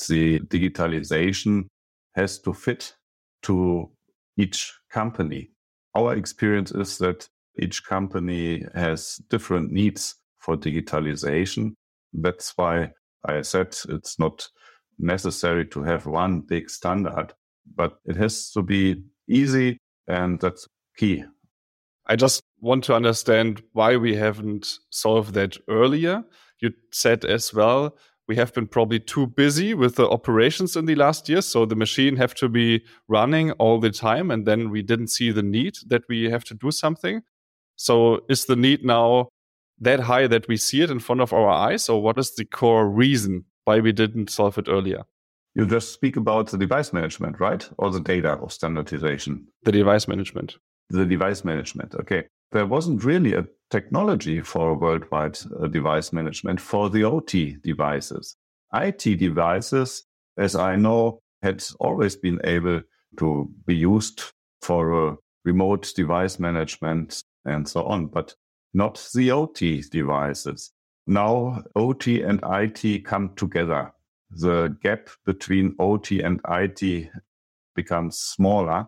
the 0.07 0.39
digitalization 0.39 1.67
has 2.15 2.39
to 2.39 2.53
fit 2.53 2.95
to 3.43 3.91
each 4.37 4.73
company. 4.89 5.51
Our 5.95 6.15
experience 6.15 6.71
is 6.71 6.97
that 6.99 7.27
each 7.59 7.83
company 7.83 8.63
has 8.75 9.19
different 9.29 9.71
needs 9.71 10.15
for 10.39 10.55
digitalization. 10.55 11.73
That's 12.13 12.53
why 12.55 12.91
I 13.25 13.41
said 13.41 13.75
it's 13.89 14.19
not 14.19 14.47
necessary 14.99 15.65
to 15.67 15.83
have 15.83 16.05
one 16.05 16.41
big 16.41 16.69
standard, 16.69 17.33
but 17.75 17.97
it 18.05 18.15
has 18.15 18.51
to 18.51 18.61
be 18.61 19.03
easy 19.27 19.79
and 20.07 20.39
that's 20.39 20.67
key. 20.97 21.23
I 22.05 22.15
just 22.15 22.41
want 22.61 22.83
to 22.85 22.95
understand 22.95 23.61
why 23.73 23.97
we 23.97 24.15
haven't 24.15 24.79
solved 24.89 25.33
that 25.33 25.57
earlier. 25.67 26.23
You 26.59 26.71
said 26.91 27.25
as 27.25 27.53
well 27.53 27.95
we 28.27 28.35
have 28.35 28.53
been 28.53 28.67
probably 28.67 28.99
too 28.99 29.27
busy 29.27 29.73
with 29.73 29.95
the 29.95 30.09
operations 30.09 30.75
in 30.75 30.85
the 30.85 30.95
last 30.95 31.29
years, 31.29 31.45
so 31.45 31.65
the 31.65 31.75
machine 31.75 32.17
have 32.17 32.35
to 32.35 32.49
be 32.49 32.83
running 33.07 33.51
all 33.53 33.79
the 33.79 33.89
time, 33.89 34.31
and 34.31 34.45
then 34.45 34.69
we 34.69 34.81
didn't 34.81 35.07
see 35.07 35.31
the 35.31 35.43
need 35.43 35.77
that 35.87 36.03
we 36.09 36.29
have 36.29 36.43
to 36.45 36.53
do 36.53 36.71
something. 36.71 37.21
So 37.77 38.21
is 38.27 38.45
the 38.45 38.55
need 38.55 38.83
now 38.83 39.29
that 39.79 40.01
high 40.01 40.27
that 40.27 40.47
we 40.47 40.57
see 40.57 40.81
it 40.81 40.91
in 40.91 40.99
front 40.99 41.21
of 41.21 41.31
our 41.31 41.49
eyes, 41.49 41.87
or 41.87 42.01
what 42.01 42.17
is 42.17 42.35
the 42.35 42.43
core 42.43 42.89
reason 42.89 43.45
why 43.63 43.79
we 43.79 43.93
didn't 43.93 44.29
solve 44.29 44.57
it 44.57 44.67
earlier? 44.67 45.03
You 45.57 45.65
just 45.65 45.91
speak 45.91 46.17
about 46.17 46.51
the 46.51 46.57
device 46.57 46.93
management, 46.93 47.39
right? 47.39 47.67
Or 47.79 47.89
the 47.89 47.99
data 47.99 48.33
of 48.33 48.53
standardization? 48.53 49.47
The 49.63 49.71
device 49.71 50.07
management. 50.07 50.57
The 50.91 51.03
device 51.03 51.43
management. 51.43 51.95
Okay. 51.95 52.27
There 52.51 52.67
wasn't 52.67 53.03
really 53.03 53.33
a 53.33 53.47
technology 53.71 54.41
for 54.41 54.77
worldwide 54.77 55.39
uh, 55.59 55.65
device 55.65 56.13
management 56.13 56.61
for 56.61 56.91
the 56.91 57.03
OT 57.03 57.57
devices. 57.63 58.35
IT 58.71 59.17
devices, 59.17 60.03
as 60.37 60.55
I 60.55 60.75
know, 60.75 61.21
had 61.41 61.63
always 61.79 62.15
been 62.15 62.39
able 62.43 62.81
to 63.17 63.49
be 63.65 63.75
used 63.75 64.21
for 64.61 65.09
uh, 65.09 65.15
remote 65.43 65.91
device 65.95 66.37
management 66.37 67.23
and 67.45 67.67
so 67.67 67.83
on, 67.85 68.05
but 68.05 68.35
not 68.75 69.03
the 69.15 69.31
OT 69.31 69.81
devices. 69.89 70.71
Now 71.07 71.63
OT 71.75 72.21
and 72.21 72.39
IT 72.43 73.05
come 73.05 73.33
together. 73.35 73.91
The 74.31 74.75
gap 74.81 75.09
between 75.25 75.75
OT 75.79 76.21
and 76.21 76.41
IT 76.49 77.09
becomes 77.75 78.17
smaller. 78.17 78.87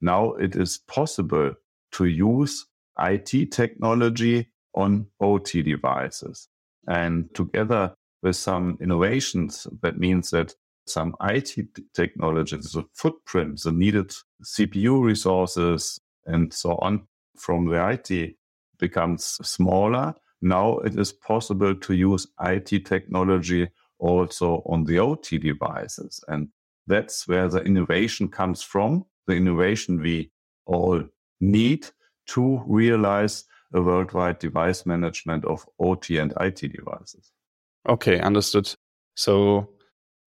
Now 0.00 0.32
it 0.34 0.56
is 0.56 0.78
possible 0.78 1.54
to 1.92 2.04
use 2.04 2.66
IT 2.98 3.52
technology 3.52 4.50
on 4.74 5.06
OT 5.20 5.62
devices. 5.62 6.48
And 6.88 7.32
together 7.34 7.94
with 8.22 8.36
some 8.36 8.78
innovations, 8.80 9.66
that 9.82 9.98
means 9.98 10.30
that 10.30 10.54
some 10.86 11.14
IT 11.22 11.56
technologies, 11.94 12.72
the 12.72 12.84
footprint, 12.94 13.60
the 13.62 13.72
needed 13.72 14.12
CPU 14.44 15.02
resources, 15.02 16.00
and 16.26 16.52
so 16.52 16.76
on 16.76 17.06
from 17.36 17.66
the 17.66 17.90
IT 17.90 18.36
becomes 18.78 19.24
smaller. 19.24 20.14
Now 20.42 20.78
it 20.78 20.98
is 20.98 21.12
possible 21.12 21.74
to 21.74 21.94
use 21.94 22.26
IT 22.40 22.86
technology 22.86 23.68
also 24.00 24.62
on 24.66 24.84
the 24.84 24.98
OT 24.98 25.38
devices. 25.38 26.22
And 26.28 26.48
that's 26.86 27.28
where 27.28 27.48
the 27.48 27.62
innovation 27.62 28.28
comes 28.28 28.62
from, 28.62 29.04
the 29.26 29.34
innovation 29.34 30.00
we 30.00 30.30
all 30.66 31.02
need 31.40 31.86
to 32.28 32.62
realize 32.66 33.44
a 33.72 33.80
worldwide 33.80 34.38
device 34.38 34.84
management 34.84 35.44
of 35.44 35.64
OT 35.78 36.18
and 36.18 36.32
IT 36.40 36.60
devices. 36.72 37.30
Okay, 37.88 38.20
understood. 38.20 38.72
So 39.14 39.70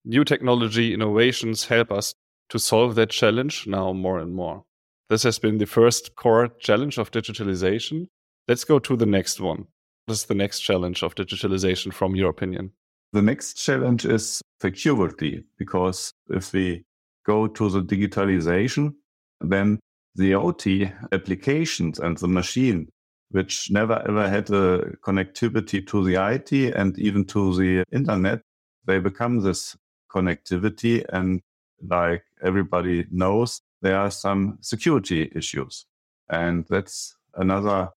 new 0.06 0.24
technology 0.24 0.94
innovations 0.94 1.66
help 1.66 1.92
us 1.92 2.14
to 2.50 2.60
solve 2.60 2.96
that 2.96 3.10
challenge 3.10 3.68
now 3.68 3.94
more 3.94 4.20
and 4.20 4.34
more. 4.34 4.64
This 5.10 5.24
has 5.24 5.40
been 5.40 5.58
the 5.58 5.66
first 5.66 6.16
core 6.16 6.50
challenge 6.60 6.98
of 6.98 7.12
digitalization. 7.12 8.08
Let's 8.48 8.64
go 8.64 8.80
to 8.80 8.96
the 8.96 9.06
next 9.06 9.40
one. 9.40 9.68
What 10.06 10.14
is 10.14 10.26
the 10.26 10.36
next 10.36 10.60
challenge 10.60 11.04
of 11.04 11.16
digitalization 11.16 11.94
from 11.94 12.16
your 12.16 12.30
opinion? 12.30 12.72
The 13.14 13.22
next 13.22 13.54
challenge 13.54 14.06
is 14.06 14.42
security, 14.60 15.44
because 15.60 16.12
if 16.30 16.52
we 16.52 16.84
go 17.24 17.46
to 17.46 17.70
the 17.70 17.82
digitalization, 17.82 18.96
then 19.40 19.80
the 20.16 20.34
OT 20.34 20.92
applications 21.12 22.00
and 22.00 22.18
the 22.18 22.28
machine, 22.28 22.90
which 23.30 23.70
never 23.70 24.04
ever 24.08 24.28
had 24.28 24.50
a 24.50 24.96
connectivity 25.06 25.86
to 25.88 26.04
the 26.04 26.16
IT 26.16 26.52
and 26.76 26.98
even 26.98 27.24
to 27.26 27.56
the 27.56 27.84
internet, 27.92 28.42
they 28.86 28.98
become 28.98 29.42
this 29.42 29.78
connectivity. 30.12 31.06
And 31.10 31.40
like 31.88 32.24
everybody 32.44 33.06
knows, 33.12 33.62
there 33.84 33.98
are 33.98 34.10
some 34.10 34.58
security 34.62 35.32
issues. 35.36 35.86
And 36.30 36.66
that's 36.68 37.16
another 37.36 37.90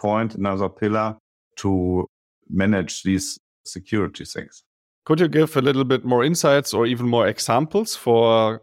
point, 0.00 0.34
another 0.34 0.68
pillar 0.68 1.16
to 1.58 2.08
manage 2.48 3.04
these 3.04 3.38
security 3.64 4.24
things. 4.24 4.64
Could 5.04 5.20
you 5.20 5.28
give 5.28 5.56
a 5.56 5.62
little 5.62 5.84
bit 5.84 6.04
more 6.04 6.24
insights 6.24 6.72
or 6.72 6.86
even 6.86 7.08
more 7.08 7.26
examples 7.26 7.94
for 7.94 8.62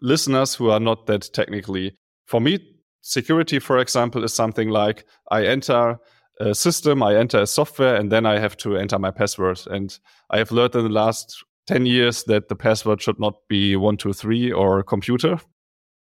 listeners 0.00 0.54
who 0.54 0.70
are 0.70 0.80
not 0.80 1.06
that 1.06 1.30
technically 1.32 1.96
for 2.26 2.40
me, 2.40 2.58
security, 3.02 3.58
for 3.58 3.78
example, 3.78 4.24
is 4.24 4.32
something 4.32 4.70
like 4.70 5.04
I 5.30 5.44
enter 5.44 5.98
a 6.40 6.54
system, 6.54 7.02
I 7.02 7.16
enter 7.16 7.40
a 7.40 7.46
software, 7.46 7.96
and 7.96 8.10
then 8.10 8.24
I 8.24 8.38
have 8.38 8.56
to 8.58 8.76
enter 8.76 8.98
my 8.98 9.10
password. 9.10 9.60
And 9.70 9.98
I 10.30 10.38
have 10.38 10.50
learned 10.50 10.74
in 10.74 10.84
the 10.84 10.88
last 10.88 11.44
10 11.66 11.86
years 11.86 12.24
that 12.24 12.48
the 12.48 12.56
password 12.56 13.02
should 13.02 13.20
not 13.20 13.34
be 13.48 13.76
123 13.76 14.50
or 14.52 14.82
computer. 14.82 15.38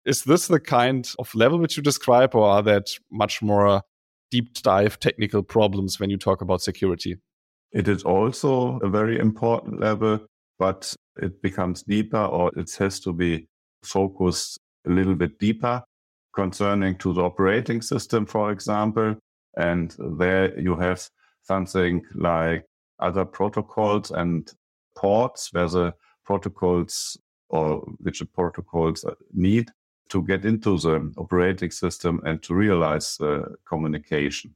Is 0.05 0.23
this 0.23 0.47
the 0.47 0.59
kind 0.59 1.09
of 1.17 1.33
level 1.35 1.57
which 1.57 1.75
you 1.75 1.83
describe, 1.83 2.35
or 2.35 2.45
are 2.45 2.61
there 2.61 2.83
much 3.11 3.41
more 3.41 3.81
deep 4.31 4.53
dive 4.61 4.99
technical 4.99 5.43
problems 5.43 5.99
when 5.99 6.09
you 6.09 6.17
talk 6.17 6.41
about 6.41 6.61
security? 6.61 7.17
It 7.71 7.87
is 7.87 8.03
also 8.03 8.79
a 8.79 8.89
very 8.89 9.19
important 9.19 9.79
level 9.79 10.19
but 10.59 10.93
it 11.15 11.41
becomes 11.41 11.83
deeper 11.83 12.23
or 12.23 12.51
it 12.55 12.69
has 12.75 12.99
to 12.99 13.13
be 13.13 13.47
focused 13.83 14.59
a 14.85 14.89
little 14.89 15.15
bit 15.15 15.39
deeper 15.39 15.81
concerning 16.35 16.97
to 16.97 17.13
the 17.13 17.21
operating 17.21 17.81
system, 17.81 18.25
for 18.25 18.51
example. 18.51 19.15
And 19.57 19.95
there 20.17 20.57
you 20.59 20.75
have 20.75 21.09
something 21.41 22.05
like 22.13 22.65
other 22.99 23.25
protocols 23.25 24.11
and 24.11 24.51
ports 24.95 25.51
where 25.53 25.69
the 25.69 25.93
protocols 26.25 27.17
or 27.49 27.79
which 27.99 28.19
the 28.19 28.25
protocols 28.25 29.03
need 29.33 29.71
to 30.09 30.21
get 30.23 30.45
into 30.45 30.77
the 30.77 31.11
operating 31.17 31.71
system 31.71 32.21
and 32.25 32.43
to 32.43 32.53
realize 32.53 33.15
the 33.17 33.55
communication. 33.65 34.53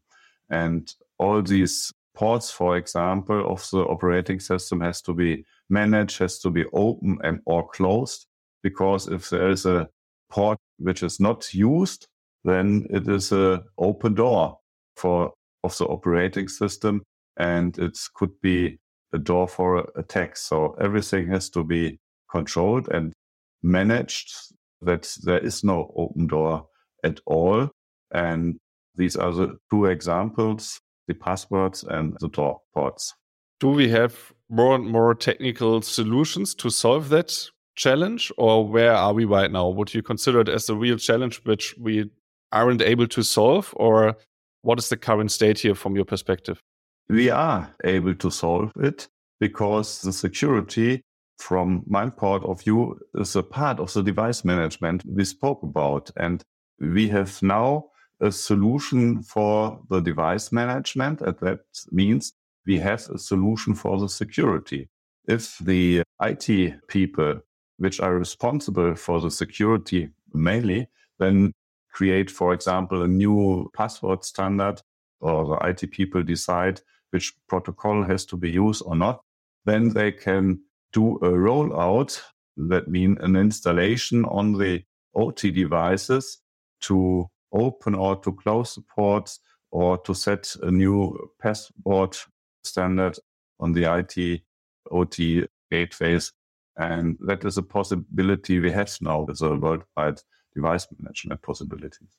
And 0.49 0.93
all 1.17 1.41
these 1.41 1.93
ports, 2.15 2.51
for 2.51 2.77
example, 2.77 3.51
of 3.51 3.67
the 3.71 3.79
operating 3.79 4.39
system 4.39 4.81
has 4.81 5.01
to 5.01 5.13
be 5.13 5.45
managed, 5.69 6.19
has 6.19 6.39
to 6.39 6.49
be 6.49 6.65
open 6.73 7.17
and 7.23 7.39
or 7.45 7.67
closed. 7.69 8.27
Because 8.61 9.07
if 9.07 9.29
there 9.29 9.49
is 9.49 9.65
a 9.65 9.89
port 10.29 10.57
which 10.77 11.03
is 11.03 11.19
not 11.19 11.53
used, 11.53 12.07
then 12.43 12.87
it 12.89 13.07
is 13.07 13.31
a 13.31 13.63
open 13.77 14.13
door 14.13 14.57
for 14.95 15.33
of 15.63 15.77
the 15.77 15.85
operating 15.85 16.47
system 16.47 17.01
and 17.37 17.77
it 17.79 17.97
could 18.15 18.39
be 18.41 18.77
a 19.13 19.17
door 19.17 19.47
for 19.47 19.89
attacks. 19.95 20.41
So 20.41 20.75
everything 20.79 21.27
has 21.27 21.49
to 21.51 21.63
be 21.63 21.99
controlled 22.29 22.89
and 22.89 23.13
managed 23.61 24.33
that 24.81 25.09
there 25.23 25.39
is 25.39 25.63
no 25.63 25.91
open 25.95 26.27
door 26.27 26.67
at 27.03 27.19
all. 27.25 27.69
And 28.11 28.59
these 28.95 29.15
are 29.15 29.31
the 29.31 29.57
two 29.71 29.85
examples, 29.85 30.79
the 31.07 31.13
passwords 31.13 31.83
and 31.83 32.15
the 32.19 32.29
door 32.29 32.61
ports. 32.73 33.13
Do 33.59 33.69
we 33.69 33.89
have 33.89 34.33
more 34.49 34.75
and 34.75 34.85
more 34.85 35.15
technical 35.15 35.81
solutions 35.81 36.53
to 36.55 36.69
solve 36.69 37.09
that 37.09 37.49
challenge 37.75 38.31
or 38.37 38.67
where 38.67 38.93
are 38.93 39.13
we 39.13 39.25
right 39.25 39.51
now? 39.51 39.69
Would 39.69 39.93
you 39.93 40.03
consider 40.03 40.41
it 40.41 40.49
as 40.49 40.69
a 40.69 40.75
real 40.75 40.97
challenge 40.97 41.41
which 41.43 41.75
we 41.79 42.09
aren't 42.51 42.81
able 42.81 43.07
to 43.07 43.23
solve 43.23 43.73
or 43.77 44.17
what 44.61 44.79
is 44.79 44.89
the 44.89 44.97
current 44.97 45.31
state 45.31 45.59
here 45.59 45.75
from 45.75 45.95
your 45.95 46.05
perspective? 46.05 46.61
We 47.09 47.29
are 47.29 47.73
able 47.83 48.15
to 48.15 48.31
solve 48.31 48.71
it 48.79 49.07
because 49.39 50.01
the 50.01 50.13
security 50.13 51.01
from 51.37 51.83
my 51.85 52.09
point 52.09 52.43
of 52.45 52.61
view 52.61 52.97
is 53.15 53.35
a 53.35 53.43
part 53.43 53.79
of 53.79 53.91
the 53.93 54.03
device 54.03 54.45
management 54.45 55.03
we 55.05 55.25
spoke 55.25 55.63
about. 55.63 56.11
And 56.15 56.41
we 56.79 57.09
have 57.09 57.41
now 57.41 57.85
a 58.19 58.31
solution 58.31 59.23
for 59.23 59.79
the 59.89 59.99
device 59.99 60.51
management. 60.51 61.21
And 61.21 61.37
that 61.41 61.59
means 61.91 62.33
we 62.65 62.79
have 62.79 63.09
a 63.09 63.17
solution 63.17 63.73
for 63.73 63.99
the 63.99 64.09
security. 64.09 64.89
If 65.27 65.57
the 65.59 66.03
IT 66.21 66.87
people, 66.87 67.41
which 67.77 67.99
are 67.99 68.15
responsible 68.15 68.95
for 68.95 69.19
the 69.19 69.31
security 69.31 70.09
mainly, 70.33 70.87
then 71.19 71.53
create, 71.91 72.29
for 72.31 72.53
example, 72.53 73.03
a 73.03 73.07
new 73.07 73.69
password 73.73 74.23
standard 74.23 74.81
or 75.19 75.45
the 75.45 75.67
IT 75.67 75.91
people 75.91 76.23
decide 76.23 76.81
which 77.11 77.33
protocol 77.47 78.03
has 78.03 78.25
to 78.25 78.35
be 78.35 78.49
used 78.49 78.83
or 78.85 78.95
not, 78.95 79.21
then 79.65 79.89
they 79.89 80.11
can 80.11 80.59
do 80.91 81.15
a 81.17 81.29
rollout. 81.29 82.19
That 82.57 82.87
means 82.87 83.17
an 83.21 83.35
installation 83.35 84.25
on 84.25 84.53
the 84.53 84.83
OT 85.15 85.51
devices 85.51 86.39
to 86.81 87.29
open 87.53 87.95
or 87.95 88.15
to 88.17 88.33
close 88.33 88.75
the 88.75 88.81
ports 88.81 89.39
or 89.71 89.97
to 89.99 90.13
set 90.13 90.55
a 90.61 90.71
new 90.71 91.17
passport 91.41 92.25
standard 92.63 93.17
on 93.59 93.73
the 93.73 93.83
IT 93.83 94.41
OT 94.91 95.45
gateways. 95.71 96.31
And 96.77 97.17
that 97.27 97.45
is 97.45 97.57
a 97.57 97.63
possibility 97.63 98.59
we 98.59 98.71
have 98.71 98.95
now 99.01 99.21
with 99.21 99.41
a 99.41 99.55
worldwide 99.55 100.19
device 100.55 100.87
management 100.99 101.41
possibilities. 101.41 102.09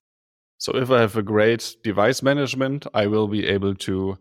So 0.58 0.76
if 0.76 0.90
I 0.90 1.00
have 1.00 1.16
a 1.16 1.22
great 1.22 1.76
device 1.82 2.22
management, 2.22 2.86
I 2.94 3.06
will 3.06 3.28
be 3.28 3.46
able 3.46 3.74
to 3.74 4.16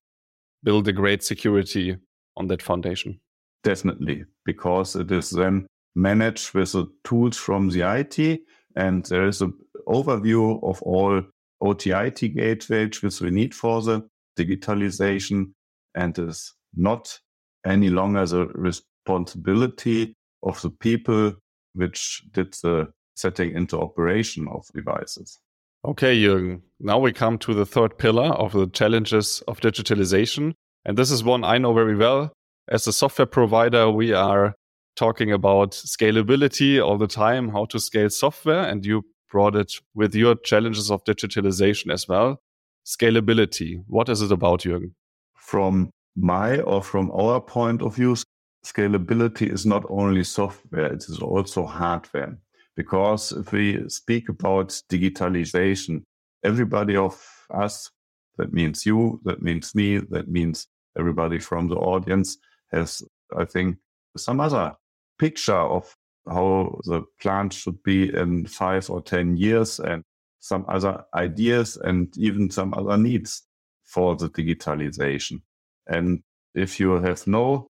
build 0.63 0.87
a 0.87 0.93
great 0.93 1.23
security 1.23 1.97
on 2.35 2.47
that 2.47 2.61
foundation. 2.61 3.19
Definitely, 3.63 4.25
because 4.45 4.95
it 4.95 5.11
is 5.11 5.29
then 5.29 5.67
managed 5.95 6.53
with 6.53 6.71
the 6.71 6.87
tools 7.03 7.37
from 7.37 7.69
the 7.69 7.81
IT 7.81 8.41
and 8.75 9.05
there 9.05 9.27
is 9.27 9.41
an 9.41 9.53
overview 9.87 10.63
of 10.63 10.81
all 10.81 11.21
OTIT 11.61 12.35
gateways 12.35 13.01
which 13.01 13.21
we 13.21 13.31
need 13.31 13.53
for 13.53 13.81
the 13.81 14.07
digitalization 14.37 15.51
and 15.95 16.17
is 16.17 16.53
not 16.75 17.19
any 17.65 17.89
longer 17.89 18.25
the 18.25 18.47
responsibility 18.47 20.13
of 20.43 20.61
the 20.61 20.69
people 20.69 21.33
which 21.73 22.23
did 22.31 22.53
the 22.61 22.87
setting 23.15 23.55
into 23.55 23.79
operation 23.79 24.47
of 24.47 24.65
devices. 24.73 25.39
Okay, 25.85 26.17
Jürgen. 26.17 26.61
Now 26.79 26.99
we 26.99 27.11
come 27.11 27.37
to 27.39 27.53
the 27.53 27.65
third 27.65 27.97
pillar 27.97 28.31
of 28.33 28.53
the 28.53 28.67
challenges 28.67 29.43
of 29.47 29.59
digitalization. 29.59 30.53
And 30.85 30.97
this 30.97 31.11
is 31.11 31.23
one 31.23 31.43
I 31.43 31.57
know 31.57 31.73
very 31.73 31.95
well. 31.95 32.33
As 32.69 32.87
a 32.87 32.93
software 32.93 33.25
provider, 33.25 33.91
we 33.91 34.13
are 34.13 34.55
talking 34.95 35.31
about 35.31 35.71
scalability 35.71 36.83
all 36.83 36.97
the 36.97 37.07
time, 37.07 37.49
how 37.49 37.65
to 37.65 37.79
scale 37.79 38.09
software. 38.09 38.61
And 38.61 38.85
you 38.85 39.03
brought 39.33 39.55
it 39.55 39.73
with 39.95 40.13
your 40.13 40.35
challenges 40.35 40.91
of 40.91 41.03
digitalization 41.03 41.91
as 41.91 42.07
well. 42.07 42.39
Scalability. 42.85 43.83
What 43.87 44.07
is 44.07 44.21
it 44.21 44.31
about, 44.31 44.61
Jürgen? 44.61 44.91
From 45.35 45.89
my 46.15 46.59
or 46.59 46.83
from 46.83 47.11
our 47.11 47.41
point 47.41 47.81
of 47.81 47.95
view, 47.95 48.15
scalability 48.63 49.51
is 49.51 49.65
not 49.65 49.83
only 49.89 50.23
software, 50.23 50.93
it 50.93 51.03
is 51.09 51.19
also 51.19 51.65
hardware. 51.65 52.37
Because 52.75 53.31
if 53.31 53.51
we 53.51 53.89
speak 53.89 54.29
about 54.29 54.69
digitalization, 54.91 56.03
everybody 56.43 56.95
of 56.95 57.19
us, 57.49 57.89
that 58.37 58.53
means 58.53 58.85
you, 58.85 59.19
that 59.25 59.41
means 59.41 59.73
me, 59.73 59.97
that 59.97 60.27
means 60.27 60.67
everybody 60.97 61.39
from 61.39 61.69
the 61.69 61.75
audience 61.75 62.37
has, 62.71 63.01
I 63.35 63.45
think, 63.45 63.77
some 64.15 64.39
other 64.39 64.73
picture 65.17 65.63
of 65.77 65.95
how 66.27 66.79
the 66.85 67.01
plant 67.21 67.53
should 67.53 67.81
be 67.83 68.13
in 68.15 68.45
five 68.45 68.89
or 68.89 69.01
10 69.01 69.37
years 69.37 69.79
and 69.79 70.03
some 70.39 70.65
other 70.67 71.03
ideas 71.13 71.77
and 71.77 72.15
even 72.17 72.49
some 72.49 72.73
other 72.73 72.97
needs 72.97 73.43
for 73.85 74.15
the 74.15 74.29
digitalization. 74.29 75.41
And 75.87 76.21
if 76.55 76.79
you 76.79 76.93
have 76.93 77.25
no 77.27 77.67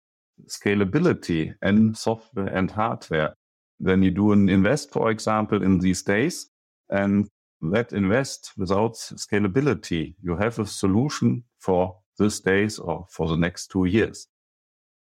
scalability 0.48 1.54
and 1.62 1.96
software 1.96 2.46
and 2.46 2.70
hardware, 2.70 3.34
then 3.80 4.02
you 4.02 4.10
do 4.10 4.32
an 4.32 4.48
invest, 4.48 4.90
for 4.90 5.10
example, 5.10 5.62
in 5.62 5.78
these 5.78 6.02
days, 6.02 6.48
and 6.90 7.28
that 7.60 7.92
invest 7.92 8.52
without 8.56 8.94
scalability, 8.94 10.14
you 10.22 10.36
have 10.36 10.58
a 10.58 10.66
solution 10.66 11.44
for 11.58 11.96
this 12.18 12.40
days 12.40 12.78
or 12.78 13.06
for 13.10 13.28
the 13.28 13.36
next 13.36 13.68
two 13.68 13.86
years. 13.86 14.26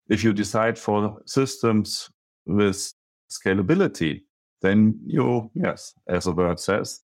If 0.10 0.23
you 0.23 0.34
decide 0.34 0.78
for 0.78 1.21
systems 1.26 2.10
with 2.45 2.93
scalability, 3.30 4.22
then 4.62 5.00
you, 5.06 5.52
yes, 5.54 5.94
as 6.08 6.26
the 6.26 6.32
word 6.32 6.60
says, 6.60 7.02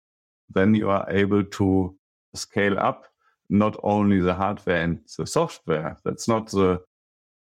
then 0.49 0.75
you 0.75 0.89
are 0.89 1.09
able 1.09 1.43
to 1.43 1.95
scale 2.33 2.79
up 2.79 3.05
not 3.49 3.77
only 3.83 4.19
the 4.19 4.33
hardware 4.33 4.83
and 4.83 4.99
the 5.17 5.27
software. 5.27 5.97
That's 6.03 6.27
not 6.27 6.49
the 6.49 6.81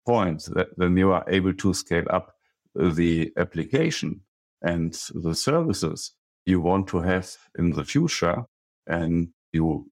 point. 0.06 0.48
That 0.54 0.70
then 0.78 0.96
you 0.98 1.12
are 1.12 1.26
able 1.28 1.54
to 1.54 1.74
scale 1.74 2.06
up 2.10 2.34
the 2.76 3.32
application 3.38 4.22
and 4.62 4.94
the 5.14 5.36
services 5.36 6.14
you 6.46 6.62
want 6.62 6.88
to 6.88 7.00
have 7.00 7.36
in 7.58 7.72
the 7.72 7.84
future 7.84 8.46
and 8.88 9.30
you 9.52 9.90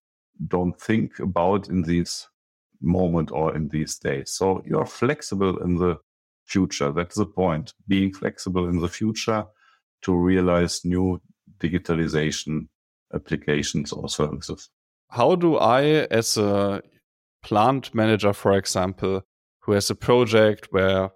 don't 0.47 0.79
think 0.79 1.19
about 1.19 1.69
in 1.69 1.81
this 1.81 2.27
moment 2.81 3.31
or 3.31 3.55
in 3.55 3.67
these 3.69 3.97
days. 3.97 4.31
So 4.31 4.63
you're 4.65 4.85
flexible 4.85 5.57
in 5.57 5.75
the 5.75 5.97
future. 6.45 6.91
That's 6.91 7.15
the 7.15 7.25
point. 7.25 7.73
Being 7.87 8.13
flexible 8.13 8.67
in 8.67 8.79
the 8.79 8.87
future 8.87 9.45
to 10.03 10.15
realize 10.15 10.85
new 10.85 11.21
digitalization 11.59 12.67
applications 13.13 13.91
or 13.91 14.09
services. 14.09 14.69
How 15.09 15.35
do 15.35 15.57
I, 15.57 15.83
as 16.11 16.37
a 16.37 16.81
plant 17.43 17.93
manager, 17.93 18.33
for 18.33 18.57
example, 18.57 19.23
who 19.59 19.71
has 19.73 19.89
a 19.89 19.95
project 19.95 20.67
where 20.71 21.11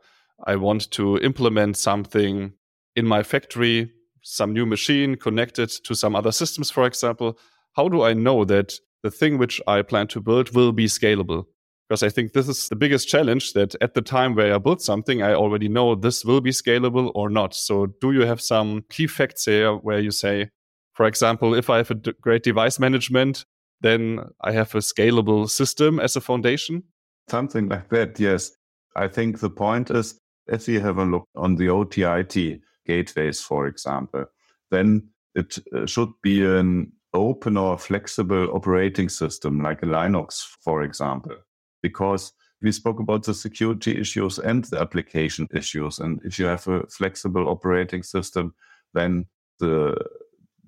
I 0.46 0.56
want 0.56 0.90
to 0.92 1.18
implement 1.18 1.78
something 1.78 2.54
in 2.96 3.06
my 3.06 3.24
factory, 3.24 3.92
some 4.22 4.54
new 4.54 4.66
machine 4.66 5.16
connected 5.16 5.70
to 5.84 5.96
some 5.96 6.16
other 6.16 6.32
systems, 6.32 6.70
for 6.72 6.86
example. 6.86 7.38
How 7.74 7.90
do 7.90 8.04
I 8.04 8.14
know 8.14 8.46
that 8.46 8.74
the 9.04 9.12
thing 9.12 9.38
which 9.38 9.62
I 9.68 9.82
plan 9.82 10.08
to 10.08 10.22
build 10.22 10.56
will 10.56 10.72
be 10.72 10.86
scalable? 10.86 11.46
Because 11.90 12.04
I 12.04 12.10
think 12.10 12.34
this 12.34 12.48
is 12.48 12.70
the 12.70 12.76
biggest 12.76 13.08
challenge 13.08 13.54
that 13.54 13.74
at 13.82 13.96
the 13.96 14.02
time 14.02 14.36
where 14.36 14.54
I 14.54 14.60
build 14.60 14.80
something, 14.80 15.24
I 15.24 15.34
already 15.34 15.68
know 15.68 15.96
this 15.96 16.24
will 16.24 16.40
be 16.40 16.52
scalable 16.52 17.12
or 17.16 17.32
not. 17.32 17.56
So, 17.56 17.88
do 18.00 18.12
you 18.12 18.28
have 18.28 18.40
some 18.40 18.84
key 18.92 19.08
facts 19.08 19.46
here 19.46 19.74
where 19.74 20.00
you 20.00 20.12
say, 20.12 20.52
for 20.94 21.08
example, 21.08 21.56
if 21.56 21.68
I 21.68 21.78
have 21.78 21.90
a 21.90 21.96
great 21.96 22.44
device 22.44 22.78
management, 22.78 23.44
then 23.82 24.20
I 24.42 24.52
have 24.52 24.76
a 24.76 24.80
scalable 24.80 25.50
system 25.50 26.00
as 26.00 26.16
a 26.16 26.22
foundation? 26.22 26.84
Something 27.28 27.70
like 27.70 27.90
that, 27.90 28.20
yes. 28.20 28.52
I 28.96 29.08
think 29.08 29.40
the 29.40 29.50
point 29.50 29.90
is 29.90 30.20
if 30.48 30.68
you 30.68 30.82
have 30.82 30.98
a 30.98 31.06
look 31.06 31.26
on 31.36 31.56
the 31.56 31.68
OTIT 31.68 32.62
gateways, 32.86 33.42
for 33.42 33.66
example, 33.66 34.26
then 34.70 35.10
it 35.36 35.58
uh, 35.76 35.86
should 35.86 36.10
be 36.22 36.46
an 36.46 36.92
open 37.14 37.58
or 37.58 37.78
flexible 37.78 38.50
operating 38.54 39.10
system 39.10 39.62
like 39.62 39.82
a 39.82 39.86
Linux, 39.86 40.44
for 40.62 40.84
example, 40.84 41.36
because 41.82 42.34
we 42.62 42.72
spoke 42.72 43.00
about 43.00 43.24
the 43.24 43.34
security 43.34 44.00
issues 44.00 44.38
and 44.38 44.66
the 44.66 44.80
application 44.80 45.48
issues. 45.54 46.00
And 46.00 46.20
if 46.24 46.38
you 46.38 46.46
have 46.46 46.68
a 46.68 46.86
flexible 46.88 47.48
operating 47.48 48.04
system, 48.04 48.54
then 48.94 49.26
the 49.60 49.96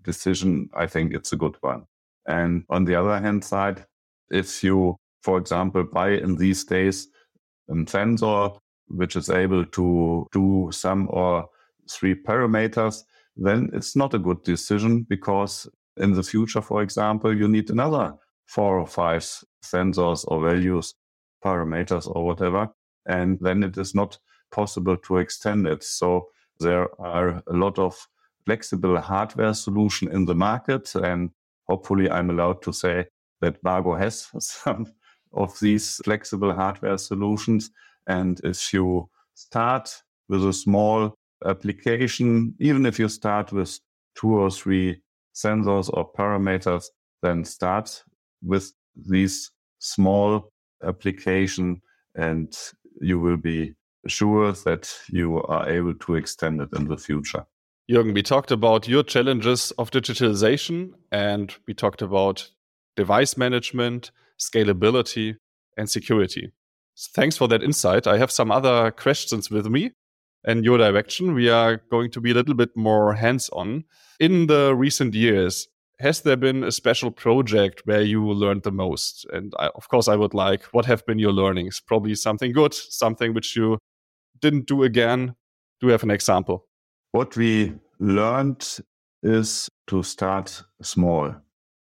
decision, 0.04 0.70
I 0.74 0.88
think 0.88 1.14
it's 1.14 1.34
a 1.34 1.38
good 1.38 1.58
one. 1.62 1.86
And 2.28 2.64
on 2.70 2.86
the 2.86 2.96
other 2.96 3.20
hand 3.20 3.44
side, 3.44 3.86
if 4.30 4.64
you, 4.64 4.96
for 5.22 5.38
example, 5.38 5.84
buy 5.84 6.12
in 6.12 6.38
these 6.38 6.64
days 6.64 7.08
a 7.70 7.76
sensor 7.88 8.50
which 8.88 9.16
is 9.16 9.30
able 9.30 9.66
to 9.66 10.28
do 10.32 10.70
some 10.72 11.08
or 11.12 11.50
three 11.90 12.16
parameters, 12.16 13.04
then 13.36 13.70
it's 13.74 13.96
not 13.96 14.14
a 14.14 14.20
good 14.20 14.44
decision 14.44 15.04
because 15.10 15.70
in 15.98 16.14
the 16.14 16.24
future, 16.24 16.62
for 16.62 16.82
example, 16.82 17.36
you 17.36 17.48
need 17.48 17.70
another 17.70 18.14
four 18.48 18.80
or 18.80 18.88
five 18.88 19.24
sensors 19.64 20.26
or 20.28 20.42
values, 20.42 20.94
parameters 21.44 22.08
or 22.08 22.26
whatever. 22.26 22.70
And 23.06 23.40
then 23.40 23.64
it 23.64 23.78
is 23.78 23.96
not 23.96 24.18
possible 24.52 24.98
to 24.98 25.18
extend 25.18 25.68
it. 25.68 25.84
So 25.84 26.30
there 26.60 26.88
are 27.02 27.42
a 27.48 27.54
lot 27.54 27.80
of 27.80 27.96
flexible 28.46 29.00
hardware 29.00 29.54
solution 29.54 30.12
in 30.12 30.26
the 30.26 30.36
market. 30.36 30.94
And 30.96 31.32
hopefully 31.68 32.10
I'm 32.10 32.30
allowed 32.30 32.62
to 32.64 32.74
say 32.74 33.06
that 33.42 33.64
WAGO 33.64 33.98
has 33.98 34.28
some 34.40 34.88
of 35.34 35.60
these 35.60 36.02
flexible 36.04 36.54
hardware 36.54 36.98
solutions. 36.98 37.72
And 38.08 38.40
if 38.44 38.74
you 38.74 39.10
start 39.34 40.04
with 40.28 40.46
a 40.46 40.54
small 40.54 41.16
application, 41.46 42.56
even 42.60 42.86
if 42.86 43.00
you 43.00 43.10
start 43.10 43.52
with 43.52 43.80
two 44.16 44.34
or 44.34 44.52
three 44.52 45.02
sensors 45.34 45.90
or 45.94 46.12
parameters, 46.12 46.86
then 47.22 47.46
start 47.46 48.04
with 48.44 48.72
these 48.96 49.52
small 49.80 50.51
application 50.84 51.82
and 52.16 52.58
you 53.00 53.20
will 53.20 53.38
be 53.38 53.74
sure 54.08 54.52
that 54.52 54.94
you 55.10 55.42
are 55.44 55.70
able 55.70 55.94
to 55.94 56.16
extend 56.16 56.62
it 56.62 56.70
in 56.76 56.88
the 56.88 56.98
future. 56.98 57.46
Jürgen, 57.90 58.14
we 58.14 58.24
talked 58.24 58.52
about 58.52 58.88
your 58.88 59.04
challenges 59.04 59.72
of 59.72 59.92
digitalization 59.92 60.94
and 61.12 61.56
we 61.68 61.74
talked 61.74 62.02
about 62.02 62.50
device 62.96 63.38
management, 63.38 64.12
scalability, 64.40 65.36
and 65.78 65.90
security. 65.90 66.52
So 66.96 67.10
thanks 67.14 67.38
for 67.38 67.48
that 67.50 67.64
insight. 67.64 68.08
I 68.08 68.18
have 68.18 68.32
some 68.32 68.52
other 68.52 68.92
questions 68.92 69.50
with 69.50 69.68
me 69.68 69.92
and 70.46 70.66
your 70.66 70.78
direction. 70.78 71.34
We 71.34 71.50
are 71.50 71.82
going 71.90 72.12
to 72.12 72.22
be 72.22 72.32
a 72.32 72.34
little 72.34 72.56
bit 72.56 72.76
more 72.76 73.14
hands 73.14 73.50
on. 73.50 73.86
In 74.20 74.48
the 74.48 74.76
recent 74.76 75.14
years, 75.14 75.68
has 76.02 76.22
there 76.22 76.36
been 76.36 76.64
a 76.64 76.72
special 76.72 77.12
project 77.12 77.82
where 77.86 78.02
you 78.02 78.26
learned 78.26 78.64
the 78.64 78.72
most? 78.72 79.26
And 79.32 79.54
I, 79.60 79.68
of 79.76 79.88
course, 79.88 80.08
I 80.08 80.16
would 80.16 80.34
like 80.34 80.64
what 80.74 80.86
have 80.86 81.06
been 81.06 81.20
your 81.20 81.32
learnings? 81.32 81.80
Probably 81.80 82.16
something 82.16 82.52
good, 82.52 82.74
something 82.74 83.34
which 83.34 83.56
you 83.56 83.78
didn't 84.40 84.68
do 84.68 84.84
again. 84.84 85.36
Do 85.80 85.88
you 85.88 85.92
have 85.92 86.04
an 86.04 86.12
example? 86.12 86.68
What 87.12 87.36
we 87.38 87.74
learned 88.00 88.80
is 89.24 89.70
to 89.88 90.04
start 90.04 90.64
small, 90.82 91.36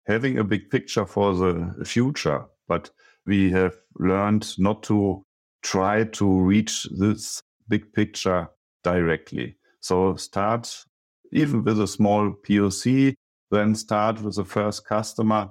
having 0.06 0.38
a 0.38 0.44
big 0.44 0.70
picture 0.70 1.06
for 1.06 1.34
the 1.34 1.84
future. 1.84 2.44
But 2.66 2.90
we 3.26 3.50
have 3.52 3.76
learned 3.98 4.58
not 4.58 4.82
to 4.84 5.22
try 5.62 6.04
to 6.04 6.40
reach 6.40 6.88
this 6.98 7.40
big 7.68 7.92
picture 7.92 8.48
directly. 8.82 9.56
So 9.80 10.16
start 10.16 10.84
even 11.32 11.62
with 11.62 11.80
a 11.80 11.86
small 11.86 12.32
POC, 12.32 13.14
then 13.50 13.74
start 13.74 14.20
with 14.22 14.36
the 14.36 14.44
first 14.44 14.86
customer 14.86 15.50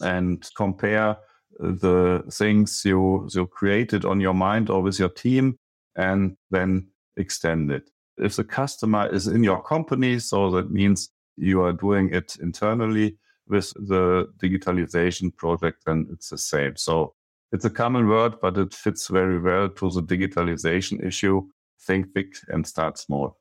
and 0.00 0.48
compare 0.56 1.16
the 1.58 2.22
things 2.30 2.82
you 2.84 3.28
you 3.32 3.46
created 3.46 4.04
on 4.04 4.20
your 4.20 4.34
mind 4.34 4.68
or 4.68 4.82
with 4.82 4.98
your 4.98 5.08
team 5.08 5.56
and 5.96 6.36
then 6.50 6.88
extend 7.16 7.70
it. 7.70 7.90
If 8.18 8.36
the 8.36 8.44
customer 8.44 9.08
is 9.08 9.26
in 9.26 9.42
your 9.44 9.62
company, 9.62 10.18
so 10.18 10.50
that 10.50 10.70
means 10.70 11.10
you 11.36 11.62
are 11.62 11.72
doing 11.72 12.12
it 12.12 12.36
internally 12.40 13.16
with 13.48 13.72
the 13.88 14.28
digitalization 14.38 15.34
project, 15.34 15.82
then 15.86 16.08
it's 16.12 16.30
the 16.30 16.38
same. 16.38 16.76
So 16.76 17.14
it's 17.52 17.64
a 17.64 17.70
common 17.70 18.08
word, 18.08 18.40
but 18.40 18.58
it 18.58 18.74
fits 18.74 19.08
very 19.08 19.38
well 19.38 19.68
to 19.68 19.90
the 19.90 20.02
digitalization 20.02 21.04
issue. 21.04 21.42
Think 21.86 22.12
big 22.12 22.34
and 22.48 22.66
start 22.66 22.98
small. 22.98 23.38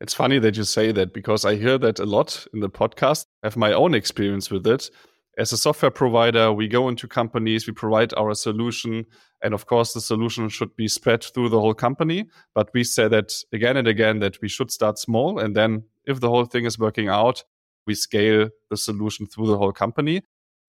It's 0.00 0.14
funny 0.14 0.38
that 0.40 0.56
you 0.56 0.64
say 0.64 0.92
that 0.92 1.14
because 1.14 1.44
I 1.44 1.54
hear 1.54 1.78
that 1.78 1.98
a 1.98 2.04
lot 2.04 2.46
in 2.52 2.60
the 2.60 2.68
podcast. 2.68 3.26
I 3.42 3.46
have 3.46 3.56
my 3.56 3.72
own 3.72 3.94
experience 3.94 4.50
with 4.50 4.66
it. 4.66 4.90
As 5.38 5.52
a 5.52 5.56
software 5.56 5.90
provider, 5.90 6.52
we 6.52 6.68
go 6.68 6.88
into 6.88 7.08
companies, 7.08 7.66
we 7.66 7.72
provide 7.72 8.12
our 8.14 8.34
solution, 8.34 9.04
and 9.42 9.52
of 9.52 9.66
course, 9.66 9.92
the 9.92 10.00
solution 10.00 10.48
should 10.48 10.76
be 10.76 10.88
spread 10.88 11.24
through 11.24 11.48
the 11.48 11.60
whole 11.60 11.74
company. 11.74 12.26
But 12.54 12.70
we 12.72 12.84
say 12.84 13.08
that 13.08 13.32
again 13.52 13.76
and 13.76 13.88
again 13.88 14.20
that 14.20 14.40
we 14.40 14.48
should 14.48 14.70
start 14.70 14.98
small, 14.98 15.38
and 15.38 15.56
then 15.56 15.84
if 16.04 16.20
the 16.20 16.28
whole 16.28 16.44
thing 16.44 16.66
is 16.66 16.78
working 16.78 17.08
out, 17.08 17.42
we 17.86 17.94
scale 17.94 18.48
the 18.70 18.76
solution 18.76 19.26
through 19.26 19.48
the 19.48 19.58
whole 19.58 19.72
company. 19.72 20.22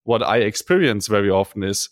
What 0.04 0.22
I 0.22 0.38
experience 0.38 1.06
very 1.08 1.30
often 1.30 1.62
is 1.62 1.88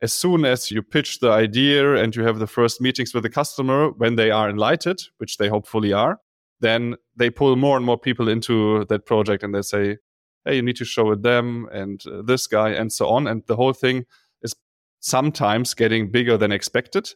as 0.00 0.12
soon 0.12 0.44
as 0.44 0.70
you 0.70 0.82
pitch 0.82 1.20
the 1.20 1.30
idea 1.30 1.94
and 1.94 2.14
you 2.14 2.24
have 2.24 2.38
the 2.38 2.46
first 2.46 2.80
meetings 2.80 3.14
with 3.14 3.22
the 3.22 3.30
customer, 3.30 3.90
when 3.90 4.16
they 4.16 4.30
are 4.30 4.48
enlightened, 4.50 5.08
which 5.18 5.38
they 5.38 5.48
hopefully 5.48 5.92
are, 5.92 6.18
then 6.60 6.96
they 7.16 7.30
pull 7.30 7.56
more 7.56 7.76
and 7.76 7.84
more 7.84 7.98
people 7.98 8.28
into 8.28 8.84
that 8.86 9.06
project 9.06 9.42
and 9.42 9.54
they 9.54 9.62
say, 9.62 9.98
hey, 10.44 10.56
you 10.56 10.62
need 10.62 10.76
to 10.76 10.84
show 10.84 11.10
it 11.12 11.22
them 11.22 11.68
and 11.72 12.02
uh, 12.06 12.22
this 12.22 12.46
guy 12.46 12.70
and 12.70 12.92
so 12.92 13.08
on. 13.08 13.26
And 13.26 13.42
the 13.46 13.56
whole 13.56 13.72
thing 13.72 14.04
is 14.42 14.54
sometimes 15.00 15.74
getting 15.74 16.10
bigger 16.10 16.36
than 16.36 16.52
expected. 16.52 17.10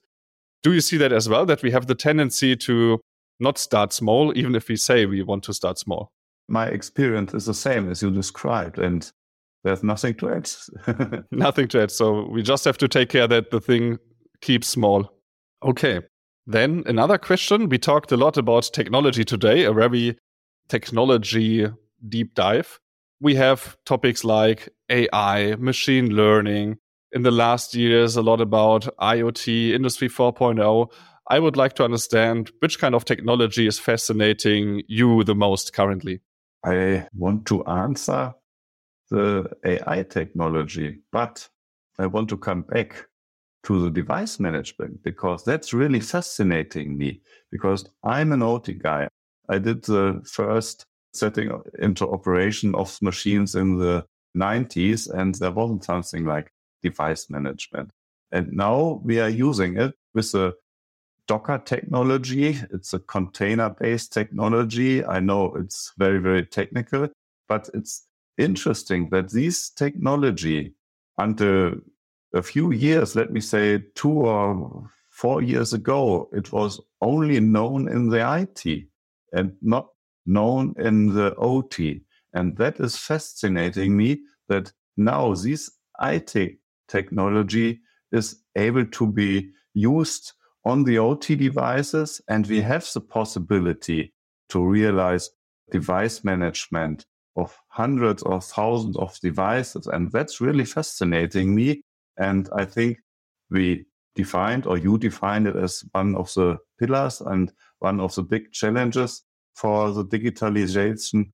Do 0.63 0.73
you 0.73 0.81
see 0.81 0.97
that 0.97 1.13
as 1.13 1.29
well? 1.29 1.47
That 1.47 1.63
we 1.63 1.71
have 1.71 1.87
the 1.87 1.95
tendency 1.95 2.57
to 2.57 3.01
not 3.41 3.59
start 3.59 3.93
small, 3.93 4.37
even 4.37 4.55
if 4.55 4.69
we 4.69 4.77
say 4.77 5.07
we 5.07 5.23
want 5.23 5.45
to 5.45 5.55
start 5.55 5.79
small? 5.79 6.13
My 6.49 6.67
experience 6.67 7.35
is 7.35 7.47
the 7.47 7.55
same 7.55 7.91
as 7.91 8.03
you 8.03 8.11
described. 8.11 8.79
And 8.79 9.11
there's 9.65 9.85
nothing 9.85 10.15
to 10.17 10.31
add. 10.31 11.25
nothing 11.31 11.69
to 11.69 11.83
add. 11.83 11.91
So 11.91 12.29
we 12.29 12.43
just 12.43 12.65
have 12.65 12.79
to 12.79 12.89
take 12.89 13.11
care 13.11 13.29
that 13.29 13.51
the 13.51 13.61
thing 13.61 13.99
keeps 14.41 14.69
small. 14.69 15.13
Okay. 15.63 16.01
Then 16.51 16.83
another 16.87 17.19
question. 17.19 17.69
We 17.69 17.77
talked 17.77 18.11
a 18.11 18.17
lot 18.17 18.39
about 18.39 18.71
technology 18.73 19.23
today, 19.23 19.65
a 19.65 19.73
very 19.73 20.17
technology 20.71 21.67
deep 22.09 22.35
dive. 22.35 22.81
We 23.21 23.35
have 23.35 23.77
topics 23.85 24.25
like 24.25 24.71
AI, 24.89 25.57
machine 25.57 26.15
learning. 26.15 26.79
In 27.13 27.23
the 27.23 27.31
last 27.31 27.75
years, 27.75 28.17
a 28.17 28.23
lot 28.23 28.41
about 28.41 28.89
IoT, 28.99 29.73
Industry 29.73 30.09
4.0. 30.09 30.91
I 31.29 31.39
would 31.39 31.59
like 31.59 31.75
to 31.75 31.85
understand 31.85 32.51
which 32.61 32.79
kind 32.79 32.95
of 32.95 33.05
technology 33.05 33.67
is 33.67 33.79
fascinating 33.79 34.85
you 34.89 35.25
the 35.25 35.35
most 35.35 35.75
currently. 35.75 36.23
I 36.65 37.09
want 37.15 37.45
to 37.49 37.63
answer 37.67 38.33
the 39.11 39.51
AI 39.67 40.03
technology, 40.05 41.01
but 41.13 41.47
I 41.99 42.07
want 42.07 42.31
to 42.31 42.39
come 42.39 42.63
back 42.63 43.08
to 43.65 43.83
the 43.83 43.91
device 43.91 44.39
management 44.39 45.03
because 45.03 45.45
that's 45.45 45.73
really 45.73 46.01
fascinating 46.01 46.97
me 46.97 47.21
because 47.51 47.89
I'm 48.05 48.33
an 48.33 48.43
OT 48.43 48.75
guy. 48.75 49.09
I 49.49 49.59
did 49.59 49.83
the 49.85 50.23
first 50.25 50.85
setting 51.13 51.51
into 51.79 52.09
operation 52.09 52.75
of 52.75 53.01
machines 53.03 53.55
in 53.55 53.79
the 53.79 54.05
90s 54.37 55.13
and 55.13 55.35
there 55.35 55.51
wasn't 55.51 55.85
something 55.85 56.25
like 56.25 56.53
device 56.83 57.29
management. 57.31 57.91
And 58.31 58.53
now 58.53 59.01
we 59.05 59.21
are 59.21 59.29
using 59.29 59.77
it 59.79 59.95
with 60.15 60.33
the 60.33 60.55
Docker 61.27 61.59
technology. 61.59 62.59
It's 62.73 62.95
a 62.95 62.99
container 62.99 63.69
based 63.69 64.13
technology. 64.13 65.05
I 65.05 65.21
know 65.21 65.55
it's 65.57 65.93
very, 65.99 66.19
very 66.19 66.47
technical, 66.47 67.09
but 67.49 67.69
it's 67.75 68.07
interesting 68.39 69.11
that 69.11 69.31
this 69.31 69.69
technology 69.69 70.75
until 71.19 71.75
a 72.35 72.43
few 72.43 72.73
years, 72.73 73.17
let 73.17 73.33
me 73.33 73.41
say 73.41 73.83
two 73.95 74.11
or 74.11 74.91
four 75.11 75.43
years 75.43 75.73
ago, 75.73 76.29
it 76.33 76.53
was 76.53 76.81
only 77.01 77.41
known 77.41 77.89
in 77.89 78.09
the 78.09 78.41
IT 78.41 78.85
and 79.33 79.53
not 79.63 79.89
known 80.27 80.75
in 80.79 81.15
the 81.15 81.35
OT. 81.37 82.03
And 82.35 82.57
that 82.59 82.79
is 82.81 82.97
fascinating 82.97 83.97
me 83.97 84.21
that 84.49 84.73
now 84.97 85.35
this 85.35 85.71
IT 86.01 86.59
technology 86.87 87.81
is 88.13 88.43
able 88.57 88.87
to 88.87 89.07
be 89.07 89.51
used 89.75 90.33
on 90.65 90.85
the 90.85 90.99
OT 90.99 91.35
devices. 91.35 92.21
And 92.29 92.47
we 92.47 92.61
have 92.61 92.89
the 92.93 93.01
possibility 93.01 94.13
to 94.51 94.65
realize 94.65 95.31
device 95.71 96.25
management 96.25 97.07
of 97.37 97.57
hundreds 97.69 98.23
or 98.23 98.41
thousands 98.41 98.97
of 98.97 99.19
devices. 99.21 99.87
And 99.87 100.11
that's 100.13 100.41
really 100.41 100.65
fascinating 100.65 101.55
me. 101.55 101.83
And 102.19 102.49
I 102.55 102.65
think 102.65 102.99
we 103.51 103.87
defined 104.15 104.67
or 104.67 104.77
you 104.77 104.99
defined 104.99 105.47
it 105.47 105.57
as 105.57 105.85
one 105.93 106.17
of 106.17 106.33
the 106.35 106.59
pillars 106.79 107.21
and 107.21 107.53
one 107.79 108.01
of 108.01 108.15
the 108.15 108.23
big 108.23 108.53
challenges 108.53 109.23
for 109.55 109.93
the 109.93 110.05
digitalization. 110.05 111.31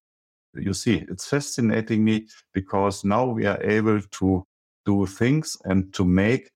You 0.54 0.74
see, 0.74 1.04
it's 1.08 1.26
fascinating 1.26 2.04
me 2.04 2.26
because 2.52 3.04
now 3.04 3.26
we 3.26 3.46
are 3.46 3.60
able 3.62 4.00
to 4.00 4.44
do 4.84 5.06
things 5.06 5.56
and 5.64 5.92
to 5.94 6.04
make 6.04 6.50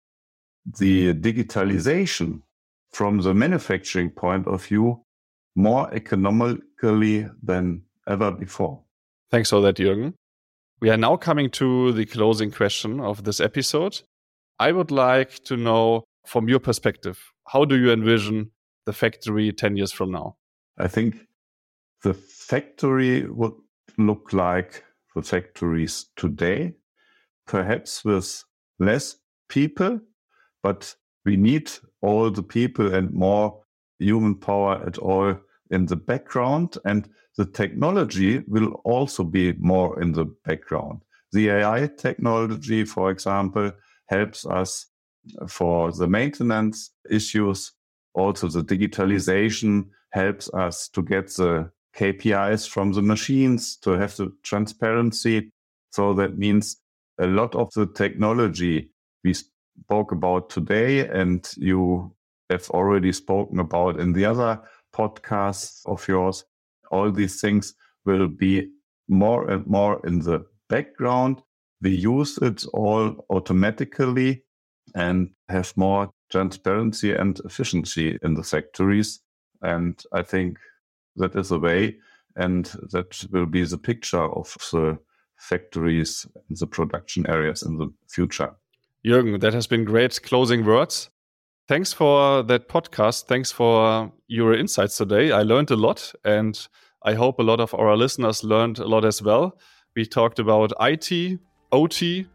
the 0.79 1.15
digitalization 1.15 2.43
from 2.93 3.21
the 3.21 3.35
manufacturing 3.35 4.11
point 4.11 4.47
of 4.47 4.65
view 4.67 5.03
more 5.57 5.93
economically 5.93 7.27
than 7.43 7.83
ever 8.07 8.31
before. 8.31 8.83
Thanks 9.31 9.51
for 9.51 9.61
that, 9.63 9.77
Jürgen. 9.77 10.15
We 10.81 10.91
are 10.91 10.97
now 10.97 11.17
coming 11.17 11.51
to 11.53 11.93
the 11.93 12.07
closing 12.07 12.51
question 12.51 13.01
of 13.01 13.25
this 13.25 13.41
episode. 13.41 14.01
I 14.61 14.73
would 14.73 14.91
like 14.91 15.45
to 15.45 15.57
know 15.57 16.05
from 16.27 16.49
your 16.49 16.59
perspective, 16.59 17.19
how 17.47 17.65
do 17.65 17.79
you 17.79 17.93
envision 17.93 18.51
the 18.87 18.93
factory 18.93 19.53
10 19.53 19.77
years 19.77 19.93
from 19.93 20.11
now? 20.11 20.37
I 20.79 20.89
think 20.89 21.17
the 22.03 22.15
factory 22.15 23.25
would 23.29 23.53
look 23.99 24.33
like 24.33 24.85
the 25.15 25.23
factories 25.23 26.07
today, 26.17 26.75
perhaps 27.47 28.05
with 28.05 28.45
less 28.79 29.17
people, 29.49 30.01
but 30.63 30.95
we 31.25 31.37
need 31.37 31.71
all 32.03 32.31
the 32.31 32.43
people 32.43 32.95
and 32.95 33.13
more 33.13 33.63
human 33.99 34.35
power 34.35 34.83
at 34.87 34.99
all 34.99 35.37
in 35.71 35.87
the 35.87 35.97
background. 35.97 36.79
And 36.85 37.09
the 37.37 37.47
technology 37.47 38.43
will 38.49 38.81
also 38.85 39.23
be 39.25 39.53
more 39.55 40.01
in 40.03 40.13
the 40.13 40.25
background. 40.45 41.03
The 41.33 41.51
AI 41.51 41.91
technology, 41.97 42.85
for 42.85 43.11
example, 43.11 43.73
helps 44.09 44.47
us 44.47 44.87
for 45.49 45.93
the 45.93 46.07
maintenance 46.07 46.91
issues. 47.11 47.73
Also, 48.15 48.49
the 48.49 48.63
digitalization 48.63 49.89
helps 50.13 50.53
us 50.55 50.89
to 50.89 51.03
get 51.03 51.29
the 51.37 51.71
KPIs 51.97 52.69
from 52.69 52.93
the 52.93 53.03
machines, 53.03 53.77
to 53.79 53.91
have 53.91 54.17
the 54.17 54.33
transparency. 54.43 55.51
So 55.93 56.15
that 56.15 56.39
means 56.39 56.77
a 57.19 57.27
lot 57.27 57.55
of 57.55 57.73
the 57.75 57.87
technology 57.87 58.91
we 59.25 59.35
spoke 59.35 60.13
about 60.13 60.51
today 60.51 61.09
and 61.09 61.49
you 61.57 62.15
have 62.51 62.71
already 62.71 63.13
spoken 63.13 63.59
about 63.59 64.01
in 64.01 64.13
the 64.13 64.25
other 64.25 64.61
podcasts 64.95 65.81
of 65.87 66.07
yours, 66.09 66.45
all 66.91 67.11
these 67.11 67.41
things 67.41 67.75
will 68.05 68.29
be 68.29 68.69
more 69.09 69.51
and 69.51 69.67
more 69.67 70.01
in 70.07 70.21
the 70.21 70.45
background. 70.69 71.43
We 71.81 71.91
use 71.91 72.39
it 72.39 72.65
all 72.73 73.25
automatically 73.31 74.43
and 74.95 75.31
have 75.49 75.77
more 75.77 76.11
transparency 76.31 77.13
and 77.13 77.39
efficiency 77.45 78.19
in 78.23 78.35
the 78.35 78.43
factories. 78.43 79.21
And 79.63 80.03
I 80.13 80.23
think 80.23 80.59
that 81.17 81.35
is 81.35 81.51
a 81.51 81.59
way, 81.59 81.97
and 82.37 82.67
that 82.93 83.27
will 83.31 83.47
be 83.47 83.65
the 83.65 83.79
picture 83.79 84.23
of 84.23 84.55
the 84.73 84.99
factories 85.37 86.27
and 86.49 86.59
the 86.59 86.67
production 86.67 87.27
areas 87.29 87.63
in 87.63 87.79
the 87.79 87.89
future. 88.09 88.55
Jürgen, 89.05 89.41
that 89.41 89.55
has 89.55 89.67
been 89.67 89.85
great 89.85 90.21
closing 90.23 90.65
words. 90.65 91.11
Thanks 91.69 91.93
for 91.93 92.43
that 92.45 92.69
podcast. 92.69 93.27
Thanks 93.27 93.53
for 93.53 94.11
your 94.27 94.55
insights 94.55 94.97
today. 94.97 95.33
I 95.33 95.43
learned 95.43 95.71
a 95.71 95.77
lot, 95.77 96.13
and 96.25 96.59
I 97.05 97.15
hope 97.15 97.39
a 97.39 97.45
lot 97.45 97.61
of 97.61 97.75
our 97.75 97.97
listeners 97.97 98.43
learned 98.43 98.79
a 98.79 98.89
lot 98.89 99.05
as 99.05 99.23
well. 99.23 99.59
We 99.95 100.07
talked 100.07 100.39
about 100.39 100.73
IT, 100.81 101.39
OT, 101.73 102.27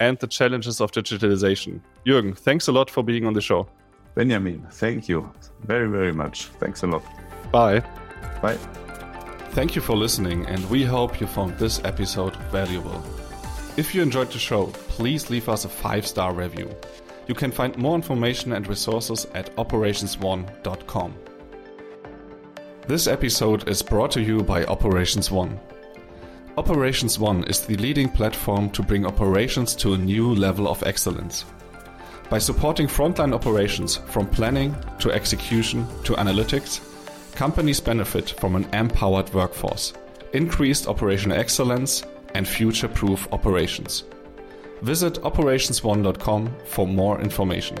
and 0.00 0.18
the 0.18 0.26
challenges 0.26 0.80
of 0.80 0.90
digitalization. 0.92 1.80
Jürgen, 2.06 2.36
thanks 2.36 2.68
a 2.68 2.72
lot 2.72 2.90
for 2.90 3.02
being 3.02 3.24
on 3.24 3.32
the 3.32 3.40
show. 3.40 3.68
Benjamin, 4.14 4.66
thank 4.72 5.08
you 5.08 5.32
very, 5.64 5.88
very 5.88 6.12
much. 6.12 6.46
Thanks 6.60 6.82
a 6.82 6.86
lot. 6.86 7.02
Bye. 7.50 7.80
Bye. 8.42 8.58
Thank 9.52 9.76
you 9.76 9.82
for 9.82 9.96
listening, 9.96 10.46
and 10.46 10.68
we 10.70 10.82
hope 10.84 11.20
you 11.20 11.26
found 11.26 11.58
this 11.58 11.80
episode 11.84 12.36
valuable. 12.50 13.02
If 13.76 13.94
you 13.94 14.02
enjoyed 14.02 14.30
the 14.30 14.38
show, 14.38 14.66
please 14.88 15.30
leave 15.30 15.48
us 15.48 15.64
a 15.64 15.68
five 15.68 16.06
star 16.06 16.34
review. 16.34 16.74
You 17.26 17.34
can 17.34 17.52
find 17.52 17.76
more 17.78 17.94
information 17.94 18.52
and 18.52 18.66
resources 18.66 19.26
at 19.34 19.54
operationsone.com. 19.56 21.14
This 22.88 23.06
episode 23.06 23.68
is 23.68 23.80
brought 23.80 24.10
to 24.12 24.20
you 24.20 24.42
by 24.42 24.64
Operations 24.64 25.30
One. 25.30 25.60
Operations 26.58 27.18
One 27.18 27.44
is 27.44 27.62
the 27.62 27.76
leading 27.76 28.10
platform 28.10 28.68
to 28.70 28.82
bring 28.82 29.06
operations 29.06 29.74
to 29.76 29.94
a 29.94 29.98
new 29.98 30.34
level 30.34 30.68
of 30.68 30.82
excellence. 30.82 31.46
By 32.28 32.38
supporting 32.38 32.86
frontline 32.86 33.32
operations 33.32 33.96
from 33.96 34.26
planning 34.26 34.76
to 34.98 35.10
execution 35.10 35.86
to 36.04 36.12
analytics, 36.12 36.82
companies 37.34 37.80
benefit 37.80 38.34
from 38.38 38.54
an 38.54 38.66
empowered 38.74 39.32
workforce, 39.32 39.94
increased 40.34 40.88
operational 40.88 41.38
excellence, 41.38 42.02
and 42.34 42.46
future 42.46 42.88
proof 42.88 43.26
operations. 43.32 44.04
Visit 44.82 45.14
operationsone.com 45.22 46.54
for 46.66 46.86
more 46.86 47.18
information. 47.22 47.78